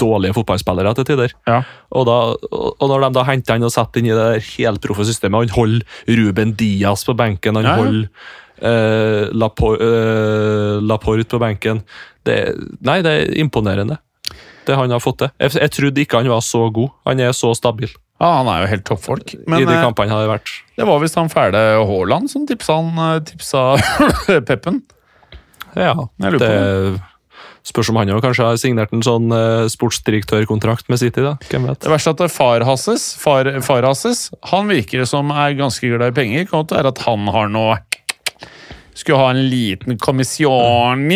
[0.00, 1.32] dårlige fotballspillere til tider.
[1.48, 1.62] Ja.
[1.90, 2.16] Og, da,
[2.52, 6.18] og når de da henter han og setter inn i det helproffe systemet Han holder
[6.18, 7.82] Ruben Diaz på benken, han Ja, ja.
[7.82, 8.08] holder
[8.60, 11.82] eh, Laporte eh, La på benken.
[12.26, 12.38] Det,
[12.84, 13.98] nei, det er imponerende,
[14.66, 15.30] det han har fått til.
[15.40, 16.90] Jeg, jeg trodde ikke han var så god.
[17.06, 17.90] Han er så stabil
[18.20, 19.34] Ja, Han er jo helt toppfolk.
[19.46, 20.48] Men i de eh, kampene han har vært.
[20.76, 23.76] det var visst han fæle Haaland som tipsa, han, eh, tipsa
[24.48, 24.82] Peppen.
[25.76, 25.92] Ja,
[26.22, 27.02] Jeg lurer på det
[27.66, 31.20] spørs om han jo kanskje har signert en sånn eh, sportsdirektørkontrakt med City.
[31.20, 31.80] da, hvem vet.
[31.82, 36.12] Det verste er at far Hasses, far, far Hasses han virker som er ganske glad
[36.12, 36.46] i penger.
[36.46, 37.76] Kan godt være at han har noe
[38.96, 41.10] Skulle ha en liten kommisjon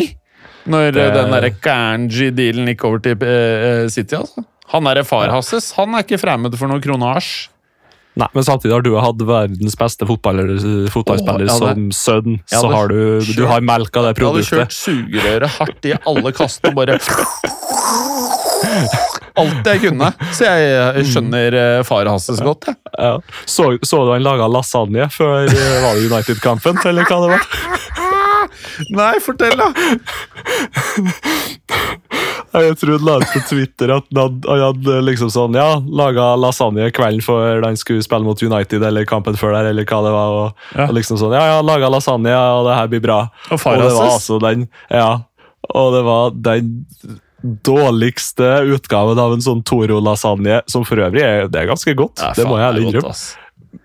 [0.68, 3.16] når Det- den derre Ganji-dealen gikk over til
[3.88, 4.16] City.
[4.18, 4.44] altså.
[4.70, 7.48] Han derre far Hasses han er ikke fremmed for noe kronasj.
[8.18, 12.40] Nei, Men samtidig har du hatt verdens beste fotballspiller oh, som sønn.
[12.50, 16.72] Så har du, du har melka det Jeg hadde kjørt sugerøret hardt i alle kastene
[16.72, 16.98] og bare
[19.40, 20.10] Alt jeg kunne.
[20.34, 20.66] Så jeg,
[20.98, 22.76] jeg skjønner eh, far Hasses godt, jeg.
[22.98, 23.14] Ja.
[23.46, 27.42] Så, så du han laga lasagne før eh, var det United-kampen, eller hva det var?
[28.98, 29.70] Nei, fortell, da!
[32.52, 36.88] Jeg tror han la ut på Twitter at han hadde, liksom sånn Ja, laga lasagne
[36.90, 40.36] kvelden før han skulle spille mot United, eller kampen før der, eller hva det var.
[40.40, 40.88] Og, Ja.
[40.88, 43.20] og liksom sånn Ja, ja, laga lasagne, og det her blir bra.
[43.50, 45.10] Og og det var altså den Ja.
[45.74, 46.84] Og det var den
[47.64, 52.20] dårligste utgaven av en sånn Toro-lasagne, som for øvrig er, det er ganske godt.
[52.20, 53.14] Ja, det må jeg ærlig innrømme.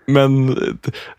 [0.06, 0.54] Men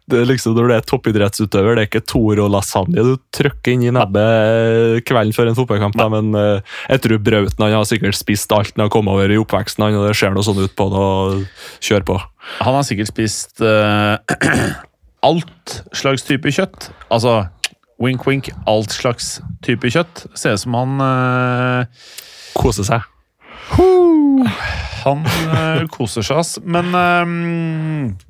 [0.07, 3.93] det er liksom, når du er toppidrettsutøver, det er ikke Toro-lasagne du trykker inn i
[3.93, 5.97] nebbet kvelden før en fotballkamp.
[5.99, 9.33] da, Men eh, jeg tror Brauten han har sikkert spist alt han har kommet over
[9.33, 11.03] i oppveksten, han, og det ser noe sånn ut på det.
[11.03, 12.17] og Kjør på.
[12.61, 14.15] Han har sikkert spist uh,
[15.27, 16.89] alt slags type kjøtt.
[17.11, 17.41] Altså
[17.99, 20.27] wink, wink, alt slags type kjøtt.
[20.37, 22.07] Ser ut som han uh,
[22.57, 23.05] Koser seg.
[25.07, 26.57] Han eh, koser seg, ass.
[26.63, 28.26] Men eh,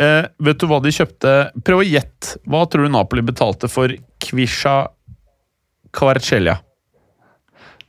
[0.00, 1.34] eh, vet du hva de kjøpte?
[1.66, 2.38] Prøv å gjette.
[2.48, 3.92] Hva tror du Napoli betalte for
[4.22, 4.78] Kvisha
[5.94, 6.58] Kvarcelia?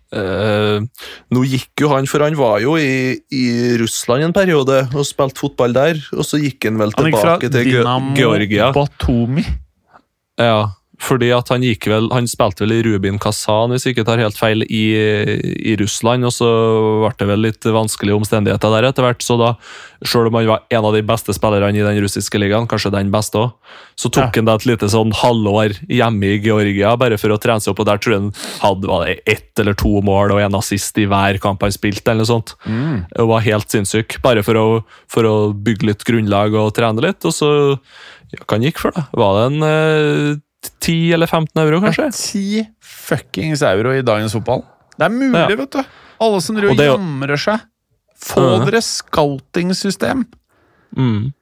[0.10, 0.82] Eh,
[1.30, 3.46] nå gikk jo han, for han var jo i, i
[3.78, 6.02] Russland en periode og spilte fotball der.
[6.18, 8.72] Og så gikk han vel tilbake Han gikk fra til Dinamo Georgia.
[8.76, 9.46] Batumi.
[10.40, 14.04] Ja, fordi at han gikk vel Han spilte vel i Rubin Kazan, hvis jeg ikke
[14.10, 14.82] tar helt feil, i,
[15.72, 16.26] i Russland.
[16.28, 16.50] Og så
[17.06, 19.24] ble det vel litt vanskelige omstendigheter der etter hvert.
[19.24, 19.54] Så da,
[20.04, 23.12] selv om han var en av de beste spillerne i den russiske ligaen, kanskje den
[23.14, 23.54] beste òg,
[24.00, 24.42] så tok Ja.
[24.42, 27.80] han da et lite sånn halvår hjemme i Georgia bare for å trene seg opp.
[27.86, 28.34] Og der tror jeg han
[28.66, 32.12] hadde var det ett eller to mål og en assist i hver kamp han spilte.
[32.12, 32.56] eller noe sånt.
[32.68, 34.20] Det var helt sinnssyk.
[34.26, 34.68] Bare for å,
[35.08, 37.24] for å bygge litt grunnlag og trene litt.
[37.24, 37.50] Og så
[38.30, 39.08] ja, Hva han gikk for, da?
[39.18, 40.36] Var det en eh,
[40.80, 42.10] 10 eller 15 euro, kanskje?
[42.12, 44.64] 10 fuckings euro i dagens fotball.
[44.98, 45.56] Det er mulig, Ja.
[45.56, 45.84] vet du.
[46.20, 47.60] Alle som driver Og det er jamrer seg.
[48.20, 48.66] Få Ja.
[48.66, 50.26] dere scouting-system.
[50.98, 51.34] Mm.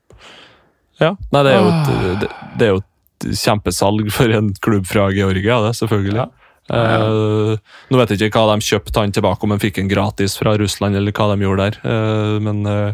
[0.99, 1.15] Ja.
[1.32, 2.20] Nei, det er, jo et, Ah.
[2.22, 6.15] det, det er jo et kjempesalg for en klubb fra Georgia, det, selvfølgelig.
[6.15, 6.28] Ja.
[6.70, 7.55] Uh,
[7.89, 10.57] nå vet jeg ikke hva de kjøpte han tilbake, om han fikk en gratis fra
[10.59, 11.78] Russland, eller hva de gjorde der.
[11.86, 12.93] Uh, men uh,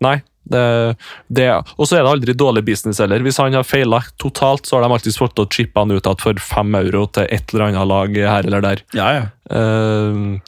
[0.00, 0.22] nei.
[0.50, 3.20] Og så er det aldri dårlig business heller.
[3.24, 6.02] Hvis han har feila totalt, så har de alltid fått til å chippe han ut
[6.02, 8.82] igjen for fem euro til et eller annet lag her eller der.
[8.96, 9.26] Ja, ja.
[9.50, 10.38] Uh,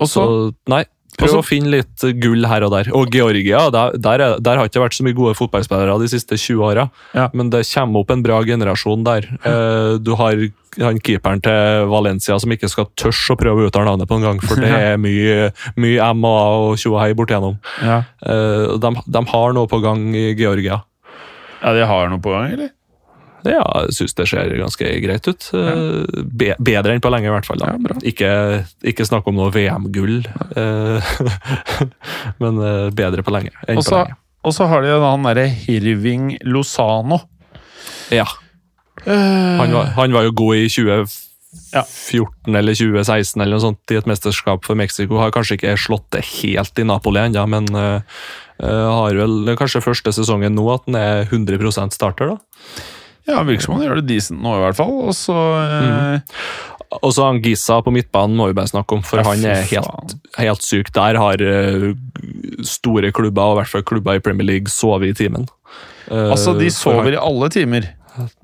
[0.00, 0.84] Og så så- nei.
[1.18, 2.88] Prøv Også- å finne litt gull her og der.
[2.94, 6.38] Og Georgia, der, der, er, der har ikke vært så mye gode fotballspillere de siste
[6.38, 6.84] 20 åra.
[7.14, 7.24] Ja.
[7.34, 9.26] Men det kommer opp en bra generasjon der.
[9.42, 10.38] Uh, Du har
[10.78, 14.22] han keeperen til Valencia som ikke skal tørre å prøve å uttale navnet på en
[14.28, 17.58] gang, for det er mye, mye M og A og tjo og hei bortigjennom.
[17.82, 18.02] Ja.
[18.22, 20.84] Uh, De, de har noe på gang i Georgia.
[21.64, 22.70] ja, de har noe på gang, eller?
[23.46, 25.50] Ja, jeg syns det ser ganske greit ut.
[25.54, 25.74] Ja.
[26.42, 27.62] Be bedre enn på lenge, i hvert fall.
[27.62, 28.30] Ja, ikke,
[28.82, 30.24] ikke snakk om noe VM-gull,
[30.58, 31.12] eh,
[32.42, 34.18] men eh, bedre på lenge enn Og på så lenge.
[34.42, 37.22] og så har de han derre Hirving Lozano.
[38.10, 38.26] Ja,
[39.06, 44.08] han var, han var jo god i 2014 eller 2016 eller noe sånt i et
[44.10, 45.20] mesterskap for Mexico.
[45.22, 48.20] Har kanskje ikke slått det helt i Napoli ennå, men eh,
[48.62, 52.34] eh, har vel kanskje første sesongen nå at han er 100% starter.
[52.34, 52.88] da.
[53.28, 54.94] Ja, virker som han gjør det decent nå, i hvert fall.
[55.10, 56.38] Og så eh,
[57.02, 59.62] Og så han Gisa på midtbanen må vi bare snakke om, for Ja, han er
[59.68, 60.88] helt, helt syk.
[60.96, 61.90] Der har eh,
[62.64, 65.44] store klubber, og i hvert fall klubber i Premier League, sovet i timen.
[66.08, 67.90] Eh, Altså, de sover i alle timer.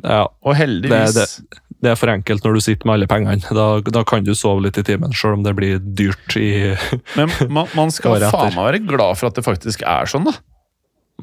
[0.05, 3.41] Ja, Og heldigvis Det- det er for enkelt når du sitter med alle pengene.
[3.53, 6.76] Da, da kan du sove litt i timen, selv om det blir dyrt i
[7.16, 10.32] Men man, man skal faen meg være glad for at det faktisk er sånn, da.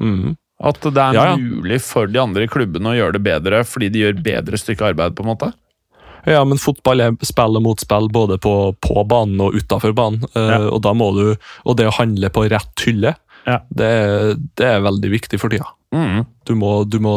[0.00, 0.36] mm.
[0.62, 1.36] At det er Ja, ja.
[1.36, 5.16] mulig for de andre klubbene å gjøre det bedre fordi de gjør bedre stykke arbeid,
[5.18, 5.50] på en måte.
[6.24, 10.22] Ja, men fotball er spill og motspill både på, på banen og utafor banen.
[10.38, 10.60] Ja.
[10.62, 11.24] Uh, Og da må du,
[11.66, 13.58] og det å handle på rett hylle, Ja.
[13.74, 13.88] det,
[14.54, 15.66] det er veldig viktig for tida.
[15.92, 16.22] Mm.
[16.46, 17.16] Du må, du må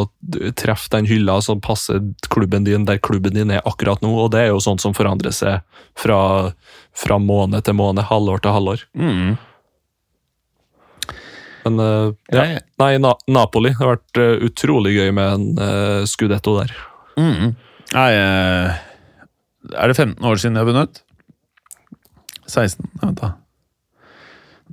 [0.58, 4.40] treffe den hylla som passer klubben din der klubben din er akkurat nå, og det
[4.42, 5.62] er jo sånt som forandrer seg
[5.96, 6.50] fra,
[6.92, 8.82] fra måned til måned, halvår til halvår.
[8.98, 9.36] Mm.
[11.66, 12.44] Men eh, ja.
[12.78, 13.72] Nei, Na Napoli.
[13.74, 16.74] Det har vært eh, utrolig gøy med en uh, skudetto der.
[17.18, 17.56] Mm.
[17.96, 18.76] Nei, eh,
[19.74, 21.02] er det 15 år siden de har vunnet?
[22.46, 22.86] 16?
[22.86, 23.32] Nei, vent da.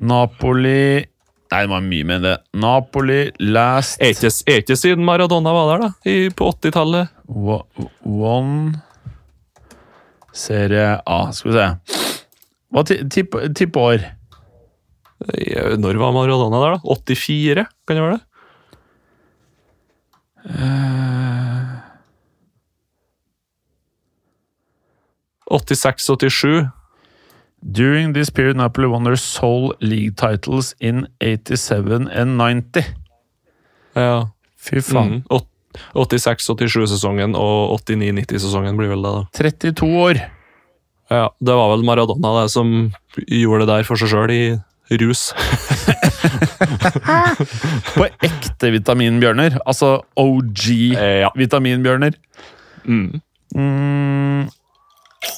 [0.03, 1.05] Napoli
[1.53, 2.35] Nei, det var mye mer enn det.
[2.57, 6.09] Napoli last Er ikke, siden Maradona var der, da?
[6.09, 7.11] I, på 80-tallet?
[7.29, 7.65] wa-
[8.09, 8.79] One
[10.33, 11.19] Serie A.
[11.31, 11.67] Skal vi se.
[12.73, 14.01] Hva ti- tipp, tipp år?
[15.33, 16.79] Eh, Når var Maradona der, da?
[16.95, 17.65] 84?
[17.87, 18.25] Kan det være det?
[20.43, 20.93] Uh...
[25.49, 26.71] 86-87?
[27.61, 32.83] During this period, Napoli won their sole league titles in 87 and 90.
[33.95, 34.29] Ja.
[34.59, 35.23] Fy faen.
[35.29, 35.43] Mm.
[35.97, 39.23] 86-87-sesongen og 89-90-sesongen blir vel det, da.
[39.39, 40.19] 32 år.
[41.13, 42.91] Ja, Det var vel Maradona det som
[43.27, 44.43] gjorde det der for seg sjøl, i
[44.91, 45.33] rus.
[47.95, 49.57] På ekte vitaminbjørner.
[49.65, 50.63] Altså OG
[50.97, 51.29] Eh, ja.
[51.37, 52.13] vitaminbjørner.
[52.85, 53.21] Mm.
[53.55, 54.47] Mm,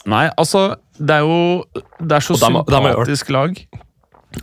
[0.10, 1.66] nei, altså Det er jo
[2.00, 3.58] Det er så de, sympatisk de lag.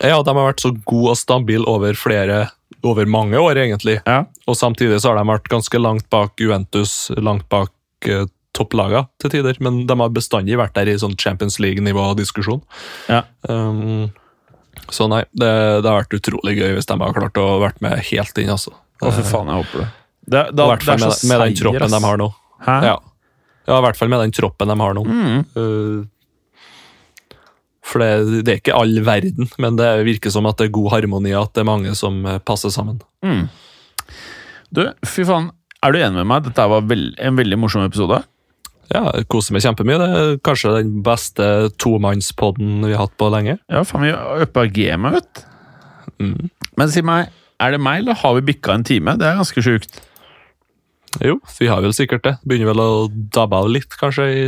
[0.04, 2.44] ja, de har vært så gode og stabile over flere
[2.84, 4.00] over mange år, egentlig.
[4.06, 4.24] Ja.
[4.50, 7.70] Og samtidig så har de vært ganske langt bak Juventus, langt bak
[8.10, 9.54] eh, topplaga til tider.
[9.62, 12.60] Men de har bestandig vært der i sånn Champions League-nivå-diskusjon.
[13.08, 13.22] Ja.
[13.48, 14.10] Um,
[14.90, 15.50] så nei, det,
[15.84, 18.74] det har vært utrolig gøy hvis de har klart å vært med helt inn, altså.
[19.02, 19.88] Å, fy faen, jeg håper det.
[20.22, 21.94] Det, det I hvert fall det er med, så med den troppen ass.
[21.94, 22.28] de har nå.
[22.62, 22.74] Hæ?
[22.86, 22.96] Ja.
[23.66, 25.04] ja, i hvert fall med den troppen de har nå.
[25.06, 25.40] Mm.
[25.58, 26.02] Uh,
[27.92, 30.92] for det, det er ikke all verden, men det virker som at det er god
[30.94, 33.02] harmoni, at det er mange som eh, passer sammen.
[33.26, 33.48] Mm.
[34.72, 35.50] Du, fy faen.
[35.82, 36.46] Er du enig med meg?
[36.46, 38.22] Dette var en veldig morsom episode.
[38.92, 39.98] Ja, jeg koser meg kjempemye.
[40.00, 41.46] Det er kanskje den beste
[41.80, 43.56] tomannspodden vi har hatt på lenge.
[43.72, 44.12] Ja, faen, vi
[44.44, 45.44] uppa gamet, vet.
[46.20, 46.50] Mm.
[46.80, 47.32] Men si meg,
[47.62, 49.16] er det meg, eller har vi bikka en time?
[49.20, 50.02] Det er ganske sjukt.
[51.24, 52.34] Jo, vi har vel sikkert det.
[52.48, 54.44] Begynner vel å dabbe av litt, kanskje, i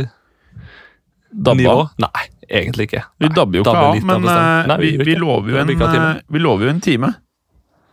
[1.35, 1.57] Dabba?
[1.59, 1.81] nivå?
[2.01, 3.03] Nei, egentlig ikke.
[3.21, 5.73] Vi dabber jo ikke dabber av, litt men eh, Nei, vi, vi, vi, lover en,
[5.75, 7.13] eh, vi lover jo en time.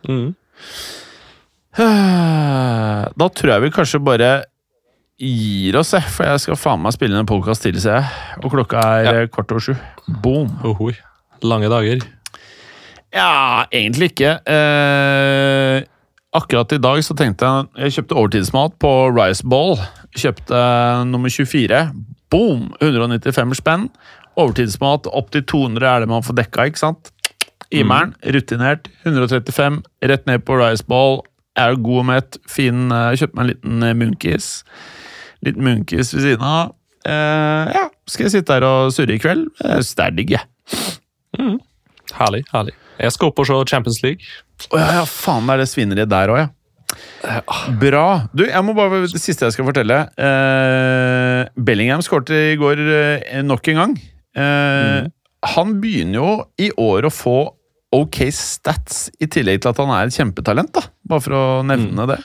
[0.09, 0.27] Mm.
[3.13, 4.27] Da tror jeg vi kanskje bare
[5.19, 6.03] gir oss, jeg.
[6.13, 8.11] For jeg skal faen meg spille inn en podkast til, ser jeg.
[8.43, 9.11] Og klokka er Ja.
[9.21, 9.75] eh, kvart over sju.
[10.21, 10.49] Boom.
[10.63, 10.95] Ohoi.
[11.43, 12.01] Lange dager.
[13.13, 14.39] Ja, egentlig ikke.
[14.47, 15.83] Eh,
[16.33, 17.45] akkurat i dag så tenkte
[17.75, 19.77] jeg Jeg kjøpte overtidsmat på Rice Ball.
[20.17, 21.91] Kjøpte eh, nummer 24.
[22.31, 22.73] Boom!
[22.81, 23.89] 195 spenn.
[24.35, 27.11] Overtidsmat opp til 200 er det man får dekka, ikke sant?
[27.71, 28.87] Imeren, rutinert.
[29.05, 31.21] 135, rett ned på Rice Ball.
[31.55, 32.37] Jeg er god og mett.
[32.49, 34.63] Fin eh, Kjøpte meg en liten munkis.
[35.43, 36.73] Liten munkis ved siden av.
[37.03, 39.49] Eh, ja, skal jeg sitte her og surre i kveld?
[39.59, 41.59] Jeg syns det er digg, jeg.
[42.13, 42.75] Herlig, herlig.
[43.01, 44.33] Jeg skal opp og se Champions League.
[44.71, 46.51] Å ja, ja, faen, det er det svineriet der òg, ja.
[47.81, 48.05] Bra.
[48.35, 49.97] Du, jeg må bare, Det siste jeg skal fortelle.
[50.13, 53.95] Eh, Bellingham skårte i går eh, nok en gang.
[54.37, 55.09] Eh,
[55.53, 56.29] han begynner jo
[56.61, 57.37] i år å få
[57.93, 60.71] ok stats, i tillegg til at han er et kjempetalent.
[60.73, 62.19] da, Bare for å nevne det.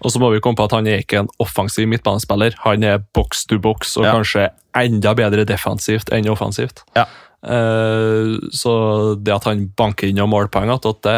[0.00, 2.56] Og så må vi komme på at han er ikke en offensiv midtbanespiller.
[2.64, 4.14] Han er box to box og Ja.
[4.16, 6.82] kanskje enda bedre defensivt enn offensivt.
[6.96, 7.04] Ja.
[7.42, 8.72] Eh, så
[9.18, 11.16] det at han banker inn noen målpoeng, at det,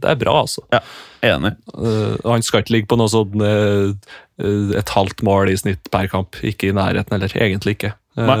[0.00, 0.62] det er bra, altså.
[0.72, 0.80] Ja,
[1.24, 1.54] Enig.
[1.74, 3.94] Eh, han skal ikke ligge på noe sånn eh,
[4.78, 6.36] et halvt mål i snitt per kamp.
[6.44, 7.94] Ikke i nærheten heller, egentlig ikke.
[8.14, 8.36] Nei.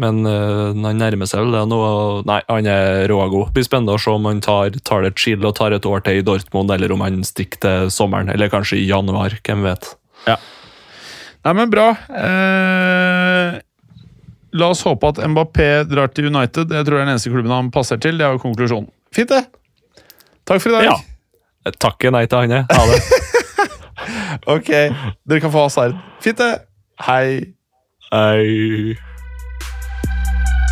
[0.00, 1.80] Men eh, han nærmer seg vel det nå.
[2.28, 3.52] Nei, han er rågod.
[3.56, 6.04] Blir spennende å se om han tar, tar det et chill og tar et år
[6.06, 9.36] til i Dortmund, eller om han stikker til sommeren, eller kanskje i januar.
[9.44, 9.92] Hvem vet.
[10.28, 10.38] Ja.
[11.44, 11.90] Nei, men bra.
[12.22, 13.60] Eh,
[14.60, 16.72] la oss håpe at Mbappé drar til United.
[16.72, 18.20] Det tror jeg er den eneste klubben han passer til.
[18.20, 18.90] Det er jo konklusjonen.
[19.14, 19.44] Fint, det.
[20.48, 20.88] Takk for i dag.
[20.90, 21.72] Ja.
[21.80, 22.64] Takker nei til Hanne.
[22.70, 23.02] Ha det.
[24.48, 25.98] Ok, dere kan få hasard.
[26.24, 26.64] Fint, det.
[27.04, 27.52] Hei.
[28.08, 28.96] Hei.